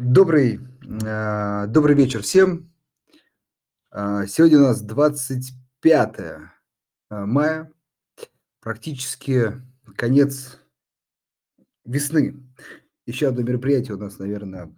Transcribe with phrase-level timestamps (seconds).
[0.00, 0.60] Добрый,
[1.04, 2.72] э, добрый вечер всем.
[3.90, 6.38] Э, сегодня у нас 25 э,
[7.10, 7.72] мая,
[8.60, 9.60] практически
[9.96, 10.60] конец
[11.84, 12.36] весны.
[13.06, 14.72] Еще одно мероприятие у нас, наверное,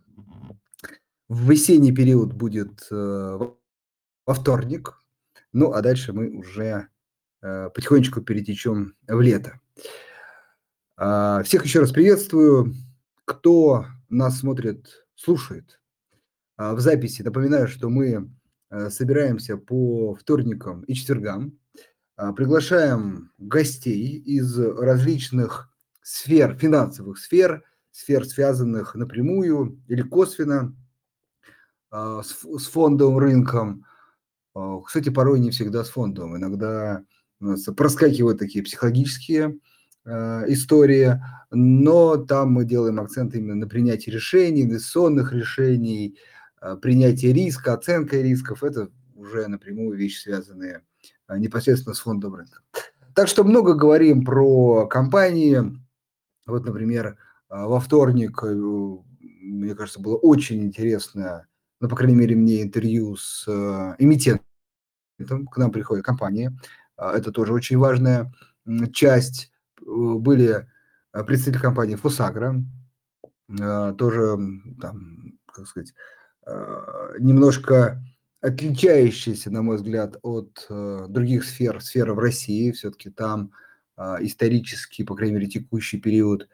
[1.28, 3.54] в весенний период будет во
[4.26, 5.04] вторник.
[5.52, 6.88] Ну, а дальше мы уже
[7.42, 9.60] потихонечку перетечем в лето.
[10.96, 12.74] Всех еще раз приветствую.
[13.26, 15.80] Кто нас смотрит слушает
[16.56, 17.22] а, в записи.
[17.22, 18.30] Напоминаю, что мы
[18.70, 21.58] э, собираемся по вторникам и четвергам,
[22.16, 25.70] а, приглашаем гостей из различных
[26.02, 30.74] сфер, финансовых сфер, сфер, связанных напрямую или косвенно
[31.90, 33.84] а, с фондовым рынком.
[34.84, 36.36] Кстати, порой не всегда с фондовым.
[36.36, 37.04] Иногда
[37.38, 39.60] у нас проскакивают такие психологические
[40.06, 46.16] история, но там мы делаем акцент именно на принятии решений, инвестиционных решений,
[46.62, 48.62] э, принятие риска, оценка рисков.
[48.62, 50.82] Это уже напрямую вещи, связанные
[51.28, 52.60] э, непосредственно с фондом рынка.
[53.14, 55.60] Так что много говорим про компании.
[56.46, 61.48] Вот, например, во вторник, мне кажется, было очень интересное,
[61.80, 63.46] ну, по крайней мере, мне интервью с
[63.98, 64.44] эмитентом.
[65.18, 66.56] К нам приходит компания.
[66.96, 68.32] Это тоже очень важная
[68.92, 69.49] часть
[69.84, 70.66] были
[71.12, 72.62] э, представители компании Фусагра,
[73.48, 74.38] э, тоже
[74.80, 75.92] там, как сказать,
[76.46, 78.02] э, немножко
[78.40, 83.52] отличающиеся, на мой взгляд, от других сфер, сфера в России, все-таки там
[83.98, 86.48] исторически, по крайней мере, текущий период,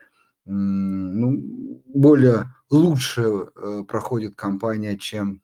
[0.46, 3.46] ну, более лучше
[3.86, 5.42] проходит компания, чем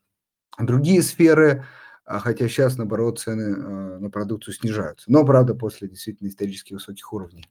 [0.58, 1.64] другие сферы,
[2.04, 5.12] а хотя сейчас, наоборот, цены на продукцию снижаются.
[5.12, 7.48] Но, правда, после действительно исторически высоких уровней.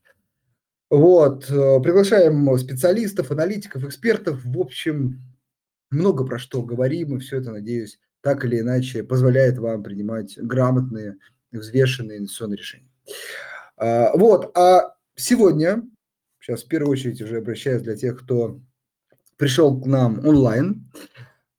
[0.92, 4.44] Вот, э, приглашаем специалистов, аналитиков, экспертов.
[4.44, 5.22] В общем,
[5.90, 11.16] много про что говорим, и все это, надеюсь, так или иначе позволяет вам принимать грамотные,
[11.54, 12.92] взвешенные инвестиционные решения.
[13.78, 15.82] А, вот, а сегодня,
[16.42, 18.60] сейчас в первую очередь уже обращаюсь для тех, кто
[19.38, 20.92] пришел к нам онлайн,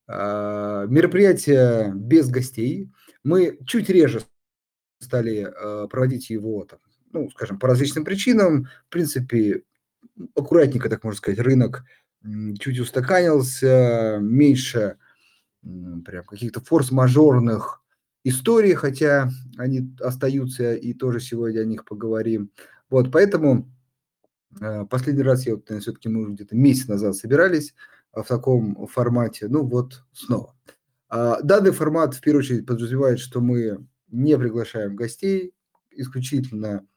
[0.07, 2.93] а, мероприятие без гостей.
[3.25, 4.21] Мы чуть реже
[5.01, 6.79] стали э, проводить его там,
[7.13, 9.63] ну, скажем, по различным причинам, в принципе,
[10.35, 11.85] аккуратненько, так можно сказать, рынок
[12.59, 14.97] чуть устаканился, меньше
[15.63, 17.83] прям каких-то форс-мажорных
[18.25, 22.51] историй, хотя они остаются, и тоже сегодня о них поговорим.
[22.91, 23.69] Вот, поэтому
[24.61, 27.75] э, последний раз я вот, все-таки мы где-то месяц назад собирались
[28.13, 30.55] в таком формате, ну вот снова.
[31.09, 35.55] А, данный формат, в первую очередь, подразумевает, что мы не приглашаем гостей,
[35.91, 36.92] исключительно а,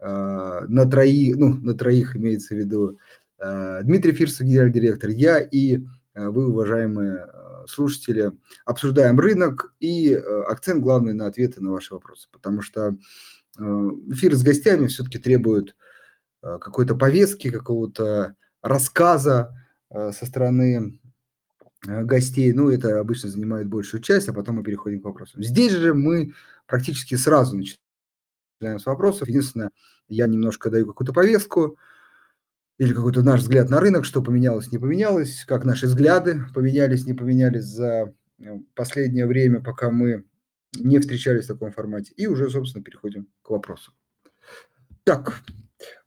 [0.00, 2.98] на троих, ну, на троих имеется в виду
[3.38, 5.80] а, Дмитрий Фирсов, генеральный директор, я и
[6.14, 7.26] а, вы, уважаемые
[7.68, 8.32] слушатели,
[8.64, 12.96] обсуждаем рынок и акцент главный на ответы на ваши вопросы, потому что
[13.58, 15.76] эфир с гостями все-таки требует
[16.40, 19.54] какой-то повестки, какого-то рассказа
[19.92, 20.98] со стороны
[21.82, 25.42] гостей, ну, это обычно занимает большую часть, а потом мы переходим к вопросам.
[25.42, 26.32] Здесь же мы
[26.66, 27.78] практически сразу начинаем
[28.60, 29.28] с вопросов.
[29.28, 29.70] Единственное,
[30.08, 31.78] я немножко даю какую-то повестку
[32.78, 37.14] или какой-то наш взгляд на рынок, что поменялось, не поменялось, как наши взгляды поменялись, не
[37.14, 40.24] поменялись за э, последнее время, пока мы
[40.78, 42.12] не встречались в таком формате.
[42.16, 43.92] И уже, собственно, переходим к вопросу.
[45.04, 45.42] Так,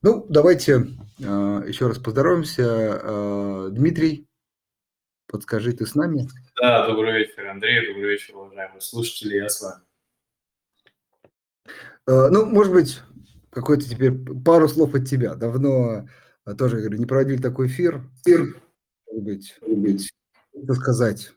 [0.01, 0.87] ну, давайте
[1.19, 2.63] э, еще раз поздороваемся.
[2.63, 4.27] Э, Дмитрий,
[5.27, 6.27] подскажи, ты с нами?
[6.59, 9.81] Да, добрый вечер, Андрей, добрый вечер, уважаемые слушатели, я с вами.
[12.07, 13.01] Э, ну, может быть,
[13.51, 14.11] какой-то теперь
[14.43, 15.35] пару слов от тебя.
[15.35, 16.07] Давно
[16.45, 18.01] э, тоже, говорю, не проводили такой эфир.
[18.25, 18.61] Эфир,
[19.07, 20.11] может быть, быть
[20.63, 21.31] что сказать.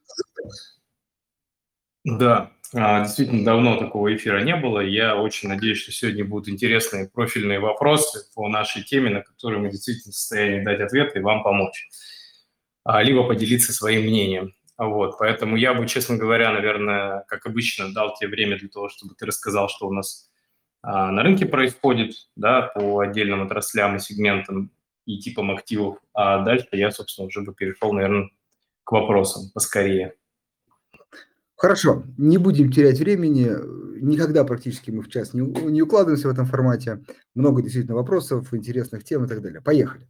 [2.04, 4.80] Да, а, действительно, давно такого эфира не было.
[4.80, 9.70] Я очень надеюсь, что сегодня будут интересные профильные вопросы по нашей теме, на которые мы
[9.70, 11.88] действительно в состоянии дать ответы и вам помочь.
[12.84, 14.54] А, либо поделиться своим мнением.
[14.78, 19.14] Вот, поэтому я бы, честно говоря, наверное, как обычно, дал тебе время для того, чтобы
[19.14, 20.30] ты рассказал, что у нас
[20.86, 24.70] на рынке происходит, да, по отдельным отраслям и сегментам
[25.04, 25.98] и типам активов.
[26.12, 28.30] А дальше я, собственно, уже бы перешел, наверное,
[28.84, 30.14] к вопросам поскорее.
[31.56, 33.50] Хорошо, не будем терять времени.
[34.00, 37.02] Никогда практически мы в час не, не укладываемся в этом формате.
[37.34, 39.62] Много действительно вопросов, интересных тем и так далее.
[39.62, 40.06] Поехали.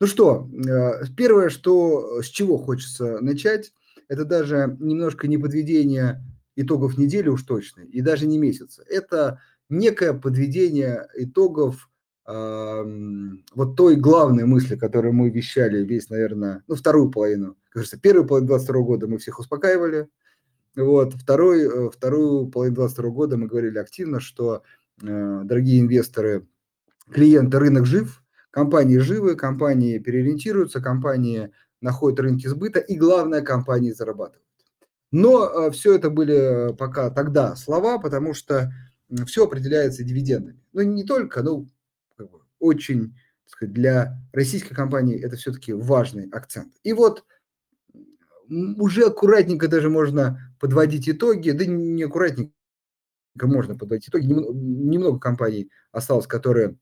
[0.00, 3.72] Ну что, э, первое, что, с чего хочется начать,
[4.08, 6.24] это даже немножко не подведение
[6.56, 8.82] итогов недели уж точно, и даже не месяца.
[8.88, 11.88] Это некое подведение итогов
[12.26, 17.56] вот той главной мысли, которую мы вещали весь, наверное, ну, вторую половину.
[17.70, 20.08] Кажется, первую половину 22 года мы всех успокаивали.
[20.76, 24.62] Вот, второй, э, вторую половину 22 года мы говорили активно, что,
[25.02, 26.46] э, дорогие инвесторы,
[27.10, 31.50] клиенты, рынок жив, компании живы, компании переориентируются, компании
[31.80, 34.46] находят рынки сбыта, и главное, компании зарабатывают.
[35.10, 38.72] Но э, все это были пока тогда слова, потому что
[39.26, 40.60] все определяется дивидендами.
[40.72, 41.66] Ну, не только, но
[42.16, 43.16] как бы, очень,
[43.46, 46.74] сказать, для российской компании это все-таки важный акцент.
[46.82, 47.24] И вот
[48.48, 52.52] уже аккуратненько даже можно подводить итоги, да не аккуратненько
[53.42, 54.26] можно подводить итоги.
[54.26, 56.76] Немного компаний осталось, которые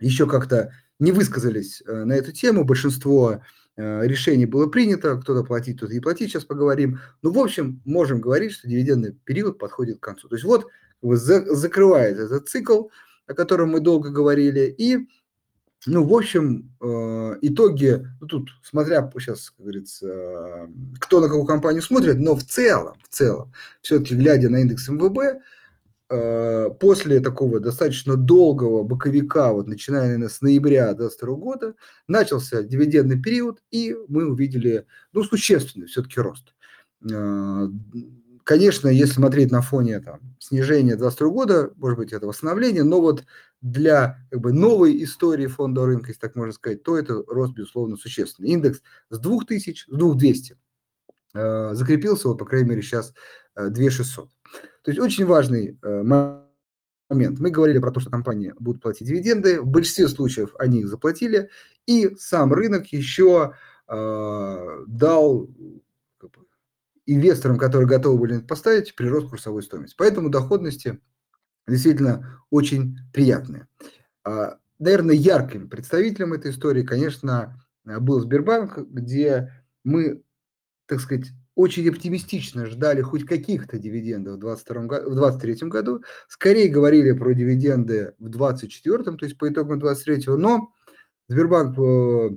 [0.00, 2.64] еще как-то не высказались э, на эту тему.
[2.64, 3.42] Большинство
[3.76, 7.00] э, решений было принято, кто-то платить, кто-то не платить, сейчас поговорим.
[7.22, 10.28] Ну, в общем, можем говорить, что дивидендный период подходит к концу.
[10.28, 10.66] То есть вот
[11.12, 12.88] закрывает этот цикл,
[13.26, 15.08] о котором мы долго говорили, и
[15.86, 20.68] ну, в общем, э, итоги, ну, тут, смотря сейчас, как говорится,
[20.98, 23.52] кто на какую компанию смотрит, но в целом, в целом,
[23.82, 25.42] все-таки глядя на индекс МВБ,
[26.08, 31.74] э, после такого достаточно долгого боковика, вот начиная, наверное, с ноября 2022 года,
[32.08, 36.54] начался дивидендный период, и мы увидели, ну, существенный все-таки рост.
[38.44, 43.00] Э, конечно, если смотреть на фоне там, снижения 2022 года, может быть, это восстановление, но
[43.00, 43.24] вот
[43.60, 47.96] для как бы, новой истории фонда рынка, если так можно сказать, то это рост, безусловно,
[47.96, 48.50] существенный.
[48.50, 50.56] Индекс с 2000, с 2200
[51.34, 53.14] э, закрепился, вот, по крайней мере, сейчас
[53.56, 54.28] э, 2600.
[54.82, 57.40] То есть очень важный э, момент.
[57.40, 59.60] Мы говорили про то, что компании будут платить дивиденды.
[59.60, 61.48] В большинстве случаев они их заплатили.
[61.86, 63.54] И сам рынок еще
[63.88, 65.48] э, дал
[67.06, 69.94] инвесторам, которые готовы были поставить, прирост курсовой стоимости.
[69.96, 71.00] Поэтому доходности
[71.66, 73.68] действительно очень приятные.
[74.24, 79.52] А, наверное, ярким представителем этой истории, конечно, был Сбербанк, где
[79.84, 80.22] мы,
[80.86, 86.02] так сказать, очень оптимистично ждали хоть каких-то дивидендов в 2023 году.
[86.28, 90.72] Скорее говорили про дивиденды в 2024, то есть по итогам 2023, но
[91.28, 92.36] Сбербанк э,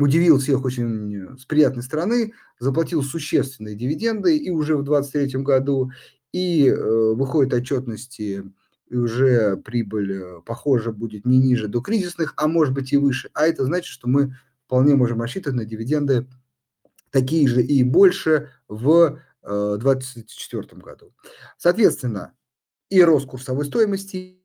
[0.00, 5.90] удивил всех очень с приятной стороны, заплатил существенные дивиденды и уже в 2023 году,
[6.32, 8.44] и э, выходит отчетности,
[8.88, 13.30] и уже прибыль, э, похоже, будет не ниже до кризисных, а может быть и выше.
[13.34, 14.36] А это значит, что мы
[14.66, 16.26] вполне можем рассчитывать на дивиденды
[17.10, 21.14] такие же и больше в 2024 э, году.
[21.56, 22.32] Соответственно,
[22.88, 24.42] и рост курсовой стоимости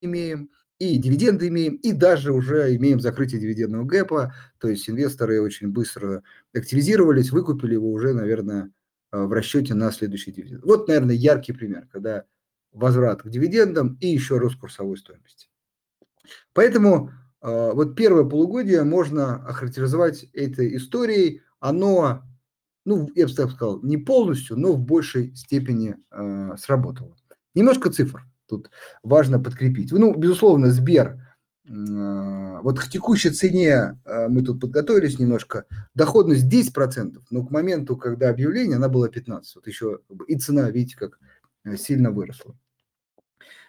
[0.00, 0.50] имеем,
[0.82, 6.22] и дивиденды имеем, и даже уже имеем закрытие дивидендного гэпа, то есть инвесторы очень быстро
[6.54, 8.70] активизировались, выкупили его уже, наверное,
[9.12, 10.64] Э, в расчете на следующий дивиденд.
[10.64, 12.24] Вот, наверное, яркий пример, когда
[12.72, 15.48] возврат к дивидендам и еще рост курсовой стоимости.
[16.54, 17.10] Поэтому
[17.42, 21.42] э, вот первое полугодие можно охарактеризовать этой историей.
[21.60, 22.22] Оно,
[22.86, 27.14] ну, я бы так сказал, не полностью, но в большей степени э, сработало.
[27.54, 28.70] Немножко цифр тут
[29.02, 29.92] важно подкрепить.
[29.92, 31.18] Ну, безусловно, Сбер
[31.68, 35.64] а, вот к текущей цене а, мы тут подготовились немножко,
[35.94, 39.42] доходность 10%, но к моменту, когда объявление, она была 15%.
[39.54, 41.18] Вот еще и цена, видите, как
[41.64, 42.56] э, сильно выросла.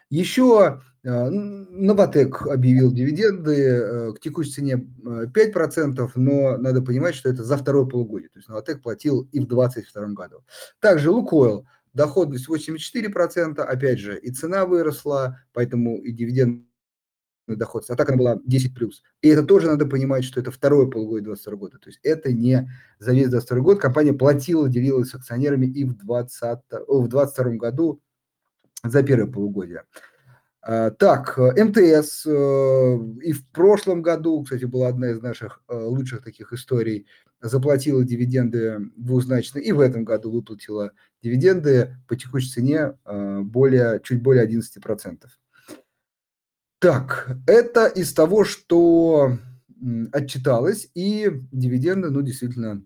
[0.09, 7.57] Еще Новотек объявил дивиденды э, к текущей цене 5%, но надо понимать, что это за
[7.57, 8.29] второе полугодие.
[8.29, 10.44] То есть Новотек платил и в 2022 году.
[10.79, 16.65] Также Лукойл, доходность 84%, опять же, и цена выросла, поэтому и дивиденд
[17.47, 19.03] доход, а так она была 10 плюс.
[19.21, 21.77] И это тоже надо понимать, что это второе полугодие 2022 года.
[21.77, 22.69] То есть это не
[23.00, 23.81] за весь 2022 год.
[23.81, 28.01] Компания платила, делилась с акционерами и в 2022 году
[28.83, 29.83] за первое полугодие.
[30.62, 32.29] А, так, МТС э,
[33.21, 37.05] и в прошлом году, кстати, была одна из наших э, лучших таких историй,
[37.47, 44.21] заплатила дивиденды двузначные, и в этом году выплатила дивиденды по текущей цене э, более, чуть
[44.21, 45.25] более 11%.
[46.79, 49.38] Так, это из того, что
[50.12, 52.83] отчиталось, и дивиденды, ну, действительно,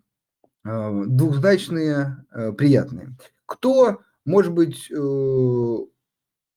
[0.63, 3.15] а, двухзначные, э, приятные.
[3.45, 5.77] Кто, может быть, э,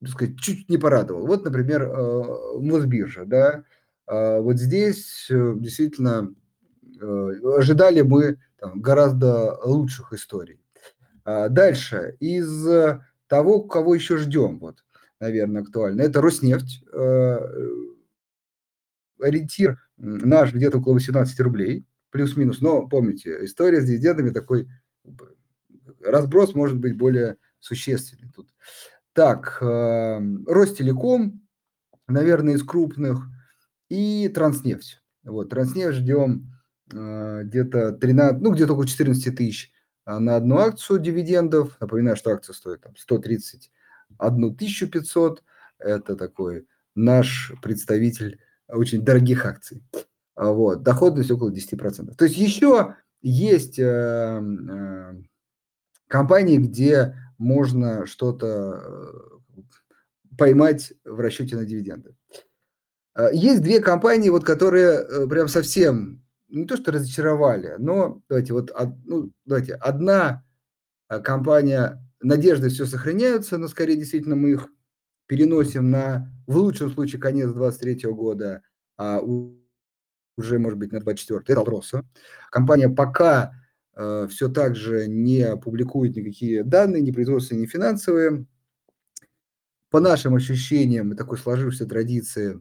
[0.06, 1.26] сказать, чуть не порадовал?
[1.26, 3.64] Вот, например, э, Мосбиржа, да,
[4.06, 6.34] вот здесь действительно
[7.00, 10.60] ожидали мы там, гораздо лучших историй.
[11.24, 12.66] А дальше, из
[13.30, 14.84] того, кого еще ждем, вот,
[15.20, 16.02] наверное, актуально.
[16.02, 16.82] Это Роснефть.
[16.92, 17.38] Э,
[19.20, 22.60] ориентир наш где-то около 18 рублей, плюс-минус.
[22.60, 24.68] Но помните, история с дивидендами такой
[26.02, 28.48] разброс может быть более существенный тут.
[29.12, 31.46] Так, э, Ростелеком,
[32.08, 33.26] наверное, из крупных.
[33.88, 35.02] и Транснефть.
[35.24, 36.59] Вот, Транснефть ждем э,
[36.92, 39.72] где-то 13, ну, где-то около 14 тысяч
[40.04, 41.76] а, на одну акцию дивидендов.
[41.80, 45.44] Напоминаю, что акция стоит там, 131 500.
[45.78, 49.84] Это такой наш представитель очень дорогих акций.
[50.34, 52.14] А, вот, доходность около 10%.
[52.14, 55.14] То есть еще есть э, э,
[56.08, 59.62] компании, где можно что-то э,
[60.38, 62.14] поймать в расчете на дивиденды.
[63.14, 68.52] Э, есть две компании, вот, которые э, прям совсем не то что разочаровали, но давайте
[68.52, 68.72] вот
[69.04, 70.44] ну, давайте одна
[71.08, 74.68] э, компания надежды все сохраняются, но скорее действительно мы их
[75.26, 78.62] переносим на в лучшем случае конец 2023 года,
[78.96, 82.04] а уже может быть на 24 это Алроса.
[82.50, 83.52] Компания пока
[83.94, 88.46] э, все так же не публикует никакие данные, ни производственные, ни финансовые.
[89.90, 92.60] По нашим ощущениям и такой сложившейся традиции,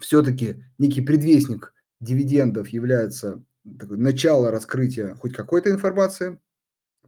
[0.00, 3.42] все-таки некий предвестник дивидендов является
[3.78, 6.38] такое, начало раскрытия хоть какой-то информации,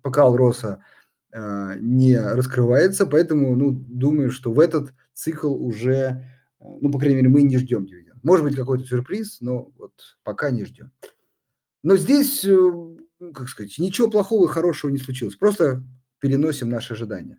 [0.03, 0.83] пока Алроса
[1.33, 6.25] э, не раскрывается, поэтому ну, думаю, что в этот цикл уже,
[6.61, 8.23] э, ну, по крайней мере, мы не ждем дивиденд.
[8.23, 9.93] Может быть, какой-то сюрприз, но вот
[10.23, 10.91] пока не ждем.
[11.83, 12.73] Но здесь, э,
[13.35, 15.83] как сказать, ничего плохого и хорошего не случилось, просто
[16.21, 17.39] переносим наши ожидания.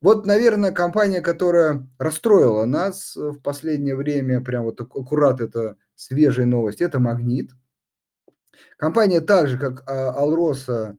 [0.00, 6.80] Вот, наверное, компания, которая расстроила нас в последнее время, прям вот аккурат это свежая новость,
[6.80, 7.50] это «Магнит».
[8.76, 10.96] Компания так же, как а, «Алроса»,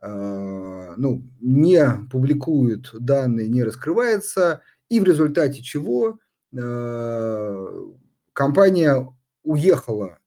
[0.00, 6.18] а, ну, не публикует данные, не раскрывается, и в результате чего
[6.56, 7.92] а,
[8.32, 9.08] компания
[9.42, 10.18] уехала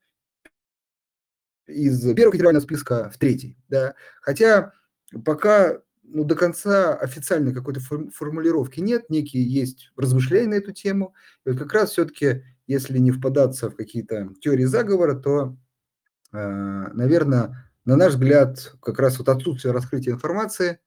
[1.68, 3.58] из первого федерального списка в третий.
[3.70, 3.96] Да?
[4.22, 4.74] Хотя
[5.24, 11.14] пока ну, до конца официальной какой-то формулировки нет, некие есть размышления на эту тему.
[11.46, 15.56] И вот как раз все-таки, если не впадаться в какие-то теории заговора, то,
[16.34, 16.38] э,
[16.94, 20.80] наверное, на наш взгляд, как раз вот отсутствие раскрытия информации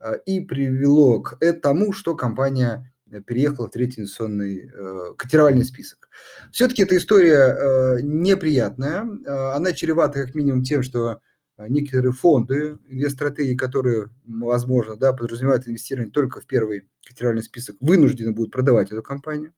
[0.00, 2.92] э, и привело к тому, что компания
[3.26, 6.08] переехала в третий инвестиционный э, котировальный список.
[6.50, 9.06] Все-таки эта история неприятная,
[9.54, 11.20] она чревата как минимум тем, что
[11.62, 18.32] а, некоторые фонды, инвестстратегии, которые, возможно, да, подразумевают инвестирование только в первый категориальный список, вынуждены
[18.32, 19.52] будут продавать эту компанию.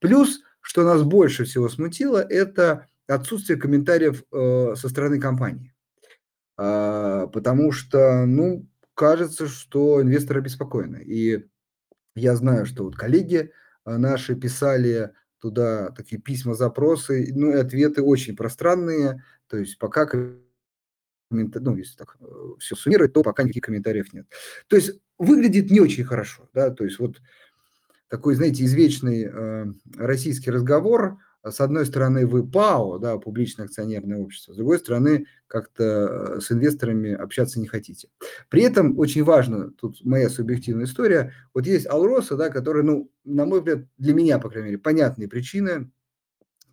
[0.00, 5.72] Плюс, что нас больше всего смутило, это отсутствие комментариев э, со стороны компании.
[6.56, 11.04] А, потому что, ну, кажется, что инвесторы обеспокоены.
[11.04, 11.46] И
[12.16, 13.52] я знаю, что вот коллеги
[13.84, 19.22] э, наши писали туда такие письма, запросы, ну и ответы очень пространные.
[19.46, 20.04] То есть пока
[21.30, 22.24] ну, если так э,
[22.58, 24.26] все суммировать, то пока никаких комментариев нет.
[24.66, 27.20] То есть выглядит не очень хорошо, да, то есть вот
[28.08, 34.52] такой, знаете, извечный э, российский разговор, с одной стороны, вы ПАО, да, публичное акционерное общество,
[34.52, 38.08] с другой стороны, как-то э, с инвесторами общаться не хотите.
[38.48, 43.46] При этом очень важно, тут моя субъективная история, вот есть Алроса, да, который, ну, на
[43.46, 45.90] мой взгляд, для меня, по крайней мере, понятные причины,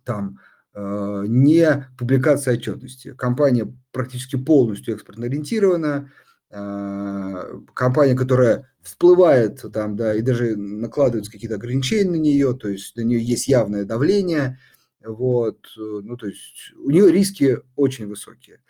[0.02, 0.38] там,
[0.74, 3.14] Э, не публикация отчетности.
[3.14, 6.10] Компания практически полностью экспортно ориентирована,
[6.50, 12.94] э, компания, которая всплывает там, да, и даже накладываются какие-то ограничения на нее, то есть
[12.96, 14.58] на нее есть явное давление,
[15.02, 18.60] вот, ну, то есть у нее риски очень высокие.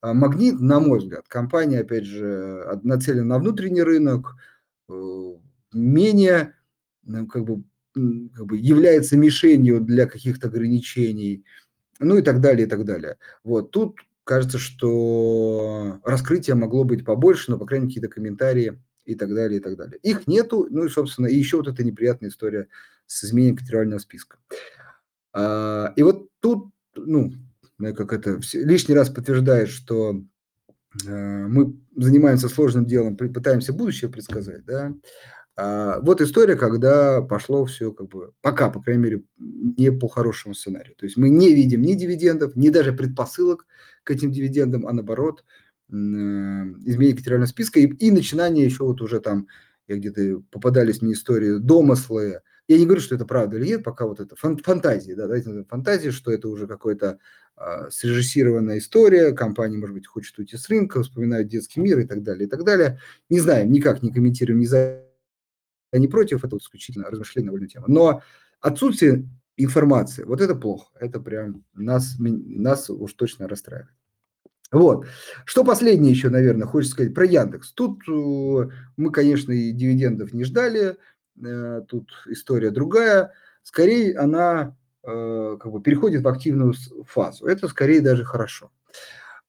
[0.00, 4.36] А Магнит, на мой взгляд, компания, опять же, нацелена на внутренний рынок,
[4.88, 5.32] э,
[5.72, 6.54] менее,
[7.30, 11.44] как бы, как бы является мишенью для каких-то ограничений,
[11.98, 13.16] ну и так далее, и так далее.
[13.42, 19.14] Вот тут кажется, что раскрытие могло быть побольше, но, по крайней мере, какие-то комментарии и
[19.14, 19.98] так далее, и так далее.
[20.02, 22.68] Их нету, ну и, собственно, и еще вот эта неприятная история
[23.06, 24.36] с изменением категориального списка.
[25.32, 27.32] А, и вот тут, ну,
[27.78, 30.20] как это лишний раз подтверждает, что
[31.06, 34.92] э, мы занимаемся сложным делом, пытаемся будущее предсказать, да,
[35.56, 40.54] а, вот история, когда пошло все как бы, пока, по крайней мере, не по хорошему
[40.54, 40.94] сценарию.
[40.96, 43.66] То есть мы не видим ни дивидендов, ни даже предпосылок
[44.04, 45.44] к этим дивидендам, а наоборот,
[45.90, 49.48] изменение категориального списка и, и начинание еще вот уже там,
[49.86, 52.40] я где-то попадались мне истории, домыслы.
[52.66, 55.64] Я не говорю, что это правда или нет, пока вот это фан фантазии, да, давайте
[55.64, 57.18] фантазии, что это уже какой-то
[57.56, 62.22] а, срежиссированная история, компания, может быть, хочет уйти с рынка, вспоминают детский мир и так
[62.22, 63.00] далее, и так далее.
[63.30, 65.02] Не знаю, никак не комментируем, не за
[65.92, 67.86] не против, это исключительно размышления на тему.
[67.88, 68.22] Но
[68.60, 69.26] отсутствие
[69.56, 73.94] информации, вот это плохо, это прям нас, нас уж точно расстраивает.
[74.70, 75.06] Вот.
[75.46, 77.72] Что последнее еще, наверное, хочется сказать про Яндекс.
[77.72, 80.96] Тут э, мы, конечно, и дивидендов не ждали,
[81.42, 83.32] э, тут история другая.
[83.62, 86.74] Скорее, она э, как бы переходит в активную
[87.06, 87.46] фазу.
[87.46, 88.70] Это скорее даже хорошо.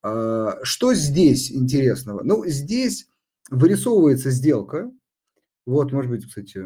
[0.01, 2.23] Что здесь интересного?
[2.23, 3.09] Ну, здесь
[3.51, 4.89] вырисовывается сделка.
[5.65, 6.65] Вот, может быть, кстати,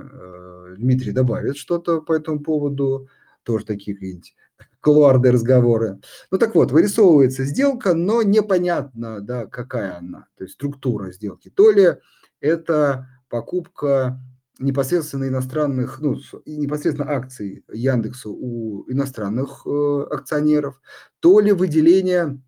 [0.77, 3.09] Дмитрий добавит что-то по этому поводу,
[3.41, 4.35] тоже такие какие-нибудь
[4.83, 5.99] кулуарные разговоры.
[6.29, 11.49] Ну так вот, вырисовывается сделка, но непонятно, да, какая она, то есть структура сделки.
[11.49, 11.95] То ли
[12.41, 14.19] это покупка
[14.59, 20.79] непосредственно иностранных, ну, непосредственно акций Яндексу у иностранных э, акционеров,
[21.21, 22.41] то ли выделение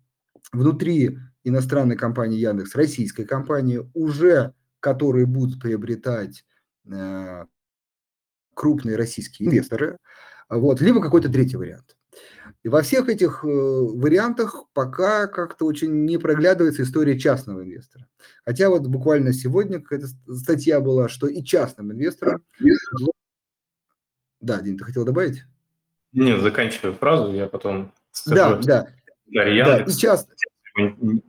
[0.52, 6.44] внутри иностранной компании Яндекс, российской компании, уже которые будут приобретать
[6.84, 7.44] э,
[8.54, 9.96] крупные российские инвесторы,
[10.50, 11.95] вот, либо какой-то третий вариант.
[12.66, 18.08] И во всех этих э, вариантах пока как-то очень не проглядывается история частного инвестора.
[18.44, 22.42] Хотя вот буквально сегодня какая-то статья была, что и частным инвесторам...
[24.40, 25.44] Да, Дим, ты хотел добавить?
[26.12, 28.34] Нет, заканчиваю фразу, я потом скажу.
[28.34, 28.88] Да, да.
[29.26, 30.28] Да, и част...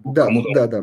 [0.03, 0.81] Да, да, да.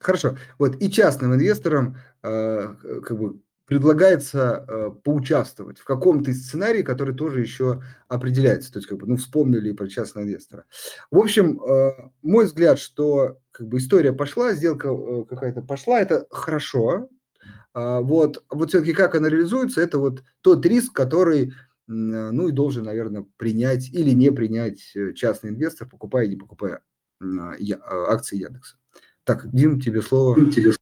[0.00, 0.36] Хорошо.
[0.58, 7.14] Вот и частным инвесторам э, как бы предлагается э, поучаствовать в каком-то из сценарий, который
[7.14, 8.72] тоже еще определяется.
[8.72, 10.64] То есть, как бы, ну, вспомнили про частного инвестора.
[11.10, 16.26] В общем, э, мой взгляд, что как бы история пошла, сделка э, какая-то пошла, это
[16.30, 17.08] хорошо.
[17.74, 21.52] Э, вот, вот все-таки как она реализуется, это вот тот риск, который, э,
[21.88, 26.82] ну, и должен, наверное, принять или не принять э, частный инвестор, покупая или не покупая
[27.20, 27.24] э,
[28.08, 28.76] акции Яндекса.
[29.24, 30.52] Так, Дим, тебе слово.
[30.52, 30.72] Тебе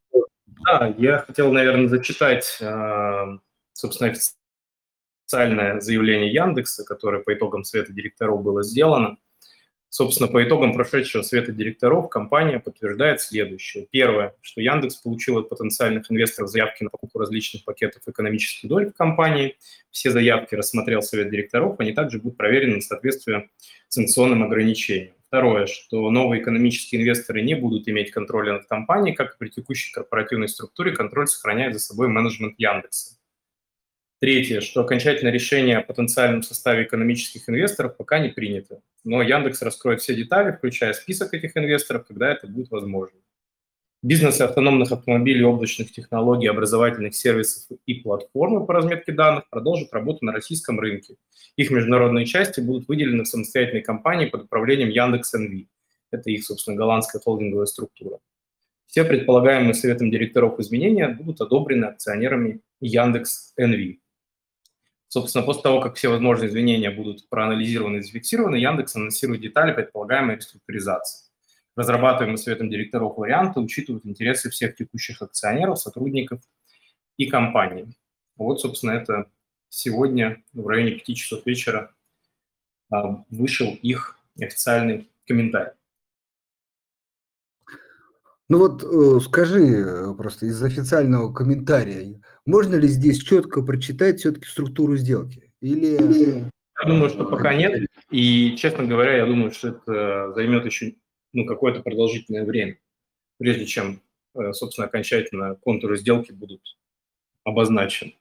[0.65, 3.39] да, я хотел, наверное, зачитать, э,
[3.73, 4.13] собственно,
[5.27, 9.17] официальное заявление Яндекса, которое по итогам совета директоров было сделано.
[9.89, 13.87] Собственно, по итогам прошедшего совета директоров компания подтверждает следующее.
[13.89, 18.95] Первое, что Яндекс получил от потенциальных инвесторов заявки на покупку различных пакетов экономических доль в
[18.95, 19.57] компании.
[19.93, 23.51] Все заявки рассмотрел совет директоров, они также будут проверены на соответствие
[23.87, 25.15] санкционным ограничениям.
[25.35, 29.93] Второе, что новые экономические инвесторы не будут иметь контроля над компанией, как и при текущей
[29.93, 33.17] корпоративной структуре контроль сохраняет за собой менеджмент Яндекса.
[34.21, 40.03] Третье, что окончательное решение о потенциальном составе экономических инвесторов пока не принято, но Яндекс раскроет
[40.03, 43.19] все детали, включая список этих инвесторов, когда это будет возможно.
[44.05, 50.33] Бизнесы автономных автомобилей, облачных технологий, образовательных сервисов и платформы по разметке данных продолжат работу на
[50.33, 51.17] российском рынке.
[51.57, 55.69] Их международные части будут выделены в самостоятельной компании под управлением Яндекс НВ.
[56.11, 58.19] Это их, собственно, голландская холдинговая структура.
[58.89, 63.97] Все предполагаемые советом директоров изменения будут одобрены акционерами Яндекс НВ.
[65.09, 70.37] Собственно, после того, как все возможные изменения будут проанализированы и зафиксированы, Яндекс анонсирует детали предполагаемой
[70.37, 71.24] реструктуризации.
[71.77, 76.41] Разрабатываемые советом директоров варианты учитывают интересы всех текущих акционеров, сотрудников
[77.17, 77.97] и компаний.
[78.37, 79.31] Вот, собственно, это
[79.69, 81.93] сегодня в районе 5 часов вечера
[82.91, 85.73] а, вышел их официальный комментарий.
[88.49, 94.47] Ну вот э, скажи э, просто из официального комментария, можно ли здесь четко прочитать все-таки
[94.47, 95.51] структуру сделки?
[95.61, 96.51] Или...
[96.83, 97.89] Я думаю, что пока нет.
[98.11, 100.97] И, честно говоря, я думаю, что это займет еще
[101.35, 102.79] ну, какое-то продолжительное время,
[103.39, 104.01] прежде чем,
[104.35, 106.79] э, собственно, окончательно контуры сделки будут
[107.43, 108.15] обозначены.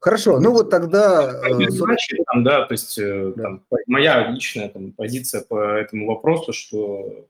[0.00, 1.40] Хорошо, ну вот тогда...
[1.68, 3.42] Значит, там, да, то есть э, да.
[3.42, 7.26] Там, моя личная там, позиция по этому вопросу, что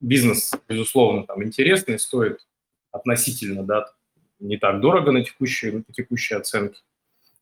[0.00, 2.46] бизнес, безусловно, там интересный, стоит
[2.90, 3.92] относительно, да,
[4.38, 6.80] не так дорого на текущие, на текущие оценки.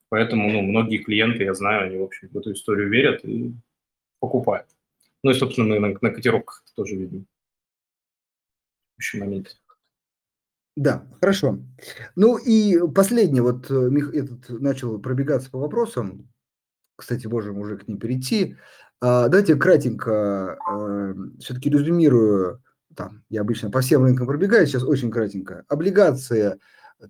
[0.09, 3.53] Поэтому, ну, многие клиенты, я знаю, они, в общем, в эту историю верят и
[4.23, 4.67] покупает.
[5.25, 7.25] Ну и, собственно, на, на котировках это тоже видно.
[8.95, 9.57] В общем, момент.
[10.77, 11.59] Да, хорошо.
[12.15, 16.33] Ну и последний, вот э, этот начал пробегаться по вопросам,
[16.97, 18.57] кстати, можем уже к ним перейти.
[19.01, 22.63] А, давайте кратенько а, все-таки резюмирую,
[22.95, 25.65] там, я обычно по всем рынкам пробегаю, сейчас очень кратенько.
[25.69, 26.59] Облигация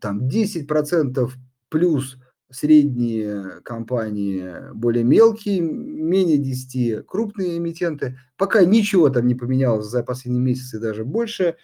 [0.01, 1.31] там 10%
[1.69, 2.17] плюс
[2.53, 8.19] средние компании более мелкие, менее 10 крупные эмитенты.
[8.37, 11.57] Пока ничего там не поменялось за последние месяцы, даже больше.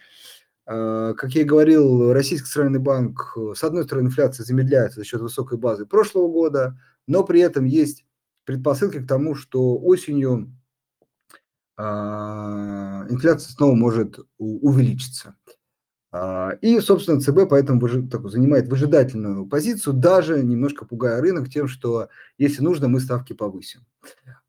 [0.66, 5.20] А, как я и говорил, Российский центральный банк, с одной стороны, инфляция замедляется за счет
[5.20, 8.04] высокой базы прошлого года, но при этом есть
[8.44, 10.52] предпосылки к тому, что осенью
[11.76, 15.36] а, инфляция снова может увеличиться.
[16.10, 22.08] А, и, собственно, ЦБ поэтому так, занимает выжидательную позицию, даже немножко пугая рынок тем, что
[22.38, 23.84] если нужно, мы ставки повысим.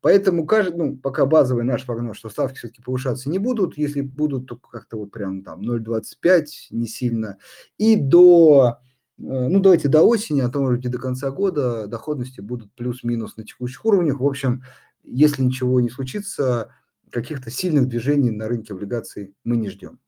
[0.00, 4.56] Поэтому, ну, пока базовый наш прогноз, что ставки все-таки повышаться не будут, если будут, то
[4.56, 7.36] как-то вот прям там 0,25, не сильно.
[7.76, 8.78] И до
[9.22, 13.44] ну, давайте до осени, а то, может быть, до конца года доходности будут плюс-минус на
[13.44, 14.18] текущих уровнях.
[14.18, 14.62] В общем,
[15.04, 16.74] если ничего не случится,
[17.10, 19.98] каких-то сильных движений на рынке облигаций мы не ждем.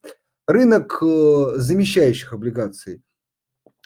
[0.46, 3.02] Рынок э, замещающих облигаций,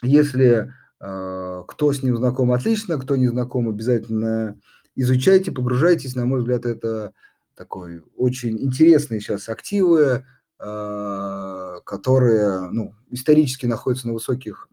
[0.01, 4.59] если э, кто с ним знаком, отлично, кто не знаком, обязательно
[4.95, 6.15] изучайте, погружайтесь.
[6.15, 7.13] На мой взгляд, это
[7.55, 10.25] такой очень интересные сейчас активы,
[10.59, 14.67] э, которые ну, исторически находятся на высоких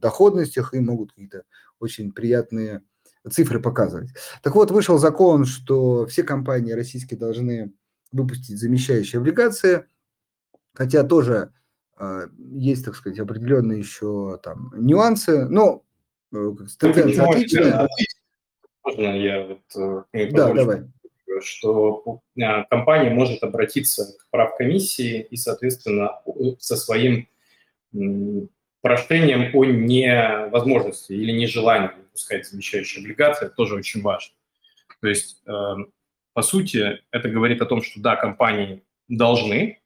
[0.00, 1.44] доходностях и могут какие-то
[1.78, 2.82] очень приятные
[3.28, 4.10] цифры показывать.
[4.42, 7.72] Так вот, вышел закон, что все компании российские должны
[8.12, 9.86] выпустить замещающие облигации,
[10.74, 11.52] хотя тоже
[11.98, 15.82] э, есть, так сказать, определенные еще там нюансы, но
[16.32, 17.88] э, тенденция отличная.
[18.84, 20.06] Можно я вот...
[20.12, 20.82] Э, да, давай.
[21.42, 26.20] Что э, компания может обратиться к правкомиссии и, соответственно,
[26.58, 27.28] со своим
[28.82, 34.34] прошением о невозможности или нежелании выпускать замещающие облигации, это тоже очень важно.
[35.00, 35.74] То есть, э,
[36.32, 39.79] по сути, это говорит о том, что да, компании должны,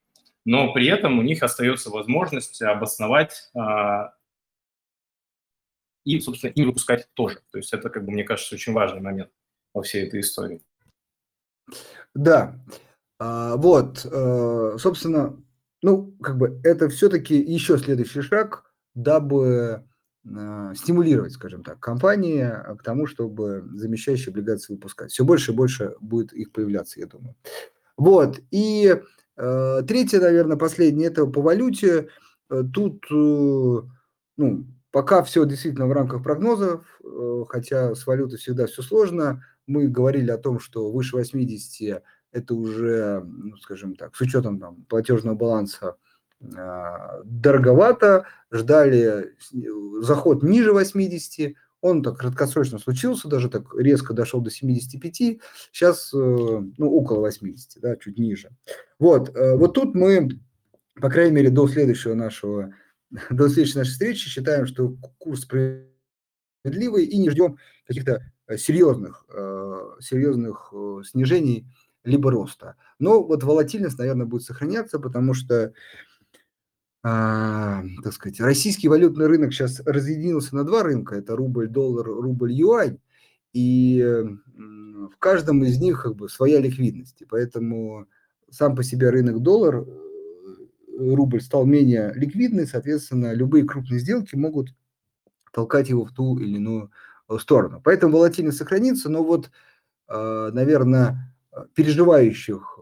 [0.44, 3.61] но при этом у них остается возможность обосновать э,
[6.04, 7.40] и, собственно, и выпускать тоже.
[7.50, 9.30] То есть это, как бы, мне кажется, очень важный момент
[9.72, 10.62] во всей этой истории.
[12.14, 12.59] Да,
[13.18, 15.42] а, вот, э, собственно,
[15.83, 19.85] ну, как бы это все-таки еще следующий шаг, дабы
[20.26, 25.12] а, стимулировать, скажем так, компании а, к тому, чтобы замещающие облигации выпускать.
[25.12, 27.35] Все больше и больше будет их появляться, я думаю.
[27.96, 28.40] Вот.
[28.50, 29.02] И э,
[29.37, 32.09] третье, наверное, последнее, это по валюте.
[32.51, 33.83] Э, тут, э,
[34.37, 39.44] ну, пока все действительно в рамках прогнозов, э, хотя с валютой всегда все сложно.
[39.66, 44.85] Мы говорили о том, что выше 80 это уже, ну, скажем так, с учетом там,
[44.88, 45.97] платежного баланса
[46.40, 49.35] дороговато, ждали
[50.01, 55.38] заход ниже 80, он так краткосрочно случился, даже так резко дошел до 75,
[55.70, 58.49] сейчас э, ну, около 80, да, чуть ниже.
[58.99, 60.31] Вот, э, вот тут мы,
[60.94, 62.73] по крайней мере, до следующего нашего,
[63.31, 70.73] до следующей нашей встречи считаем, что курс справедливый и не ждем каких-то серьезных, э, серьезных
[71.05, 71.66] снижений
[72.03, 72.77] либо роста.
[72.99, 75.75] Но вот волатильность, наверное, будет сохраняться, потому что
[77.05, 82.99] так сказать, российский валютный рынок сейчас разъединился на два рынка, это рубль-доллар, рубль-юань,
[83.53, 84.03] и
[85.12, 88.07] в каждом из них как бы своя ликвидность, и поэтому
[88.51, 89.85] сам по себе рынок доллар, э,
[90.97, 94.69] рубль стал менее ликвидный, соответственно, любые крупные сделки могут
[95.53, 96.90] толкать его в ту или иную
[97.29, 97.81] э, сторону.
[97.83, 99.51] Поэтому волатильность сохранится, но вот,
[100.07, 101.35] а, наверное,
[101.75, 102.79] переживающих,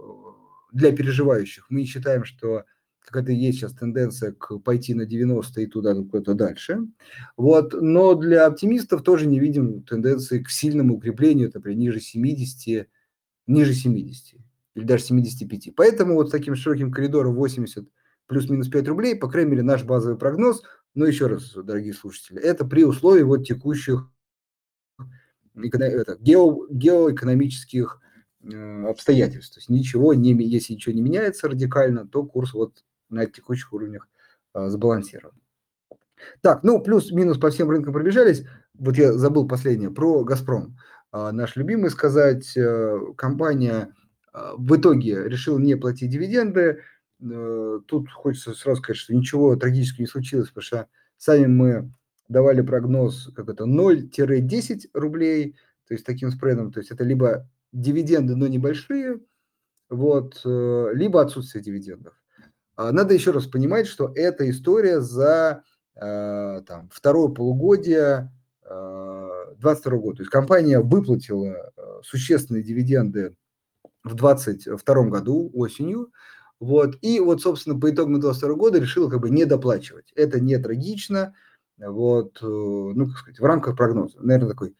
[0.72, 2.64] для переживающих мы считаем, что
[3.04, 6.86] какая-то есть сейчас тенденция к пойти на 90 и туда, куда-то дальше.
[7.36, 7.74] Вот.
[7.74, 12.88] Но для оптимистов тоже не видим тенденции к сильному укреплению, например, ниже 70,
[13.46, 14.40] ниже 70
[14.74, 15.74] или даже 75.
[15.76, 17.86] Поэтому вот с таким широким коридором 80
[18.26, 20.62] плюс-минус 5 рублей, по крайней мере, наш базовый прогноз,
[20.94, 24.08] но еще раз, дорогие слушатели, это при условии вот текущих
[25.54, 28.00] это, гео, геоэкономических
[28.86, 29.54] обстоятельств.
[29.54, 34.08] То есть ничего не, если ничего не меняется радикально, то курс вот на текущих уровнях
[34.52, 35.34] а, сбалансирован.
[36.40, 38.44] Так, ну плюс-минус по всем рынкам пробежались.
[38.74, 40.76] Вот я забыл последнее про «Газпром».
[41.10, 43.94] А, наш любимый сказать, э, компания
[44.32, 46.82] а, в итоге решила не платить дивиденды.
[47.22, 51.92] Э, тут хочется сразу сказать, что ничего трагического не случилось, потому что сами мы
[52.28, 58.34] давали прогноз, как это, 0-10 рублей, то есть таким спредом, то есть это либо дивиденды,
[58.34, 59.20] но небольшие,
[59.90, 62.14] вот, э, либо отсутствие дивидендов.
[62.76, 65.62] А, надо еще раз понимать, что эта история за
[65.94, 68.30] э, там, второе полугодие
[68.62, 70.16] 2022 э, года.
[70.16, 73.36] То есть компания выплатила э, существенные дивиденды
[74.04, 76.12] в 2022 году осенью.
[76.60, 80.12] Вот, и вот, собственно, по итогам 2022 года решила как бы не доплачивать.
[80.14, 81.34] Это не трагично,
[81.76, 84.20] вот, ну, как сказать, в рамках прогноза.
[84.20, 84.76] Наверное, такой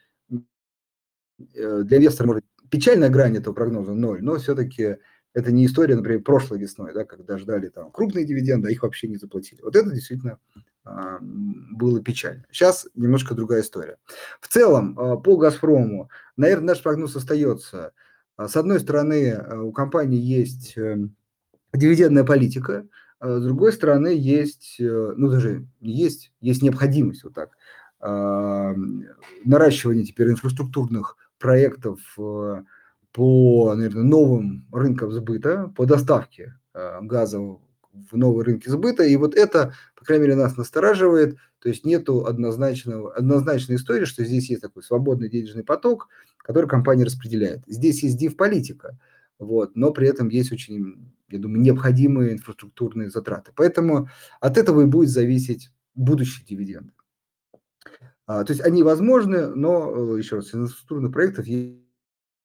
[1.38, 4.98] для инвестора, может, печальная грань этого прогноза ноль, но все-таки
[5.34, 9.08] это не история, например, прошлой весной, да, когда ждали там крупные дивиденды, а их вообще
[9.08, 9.62] не заплатили.
[9.62, 10.38] Вот это действительно
[10.84, 12.44] а, было печально.
[12.50, 13.96] Сейчас немножко другая история.
[14.40, 17.92] В целом, а, по «Газпрому», наверное, наш прогноз остается.
[18.36, 20.98] А, с одной стороны, у компании есть э,
[21.72, 22.86] дивидендная политика,
[23.20, 27.50] а с другой стороны, есть, э, ну даже есть, есть необходимость вот так,
[29.44, 32.62] наращивания теперь инфраструктурных проектов э,
[33.12, 39.04] по, наверное, новым рынкам сбыта, по доставке э, газа в новые рынки сбыта.
[39.04, 41.36] И вот это, по крайней мере, нас настораживает.
[41.58, 47.04] То есть нету однозначного, однозначной истории, что здесь есть такой свободный денежный поток, который компания
[47.04, 47.62] распределяет.
[47.66, 48.98] Здесь есть див-политика,
[49.38, 53.52] вот, но при этом есть очень, я думаю, необходимые инфраструктурные затраты.
[53.54, 54.08] Поэтому
[54.40, 56.92] от этого и будет зависеть будущие дивиденды.
[58.26, 61.81] А, то есть они возможны, но, э, еще раз, инфраструктурных проектов есть,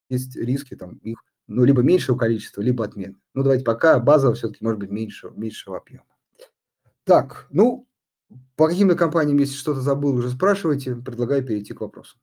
[0.10, 3.18] есть риски там, их ну, либо меньшего количества, либо отмен.
[3.34, 6.06] Ну, давайте пока базово все-таки может быть меньше, меньшего объема.
[7.06, 7.88] Так, ну,
[8.56, 12.18] по каким-то компаниям, если что-то забыл, уже спрашивайте, предлагаю перейти к вопросу.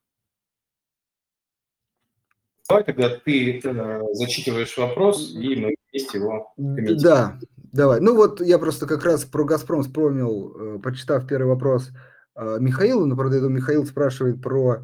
[2.69, 6.99] Давай тогда ты э, зачитываешь вопрос, и мы вместе его комментируем.
[6.99, 7.39] Да,
[7.73, 8.01] давай.
[8.01, 11.91] Ну вот я просто как раз про «Газпром» вспомнил, э, прочитав первый вопрос
[12.37, 14.83] э, Михаилу, но, правда, я думаю, Михаил спрашивает про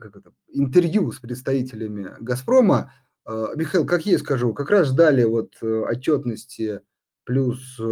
[0.00, 2.92] как это, интервью с представителями «Газпрома».
[3.26, 6.80] Э, Михаил, как есть скажу, как раз ждали вот э, отчетности
[7.24, 7.82] плюс э,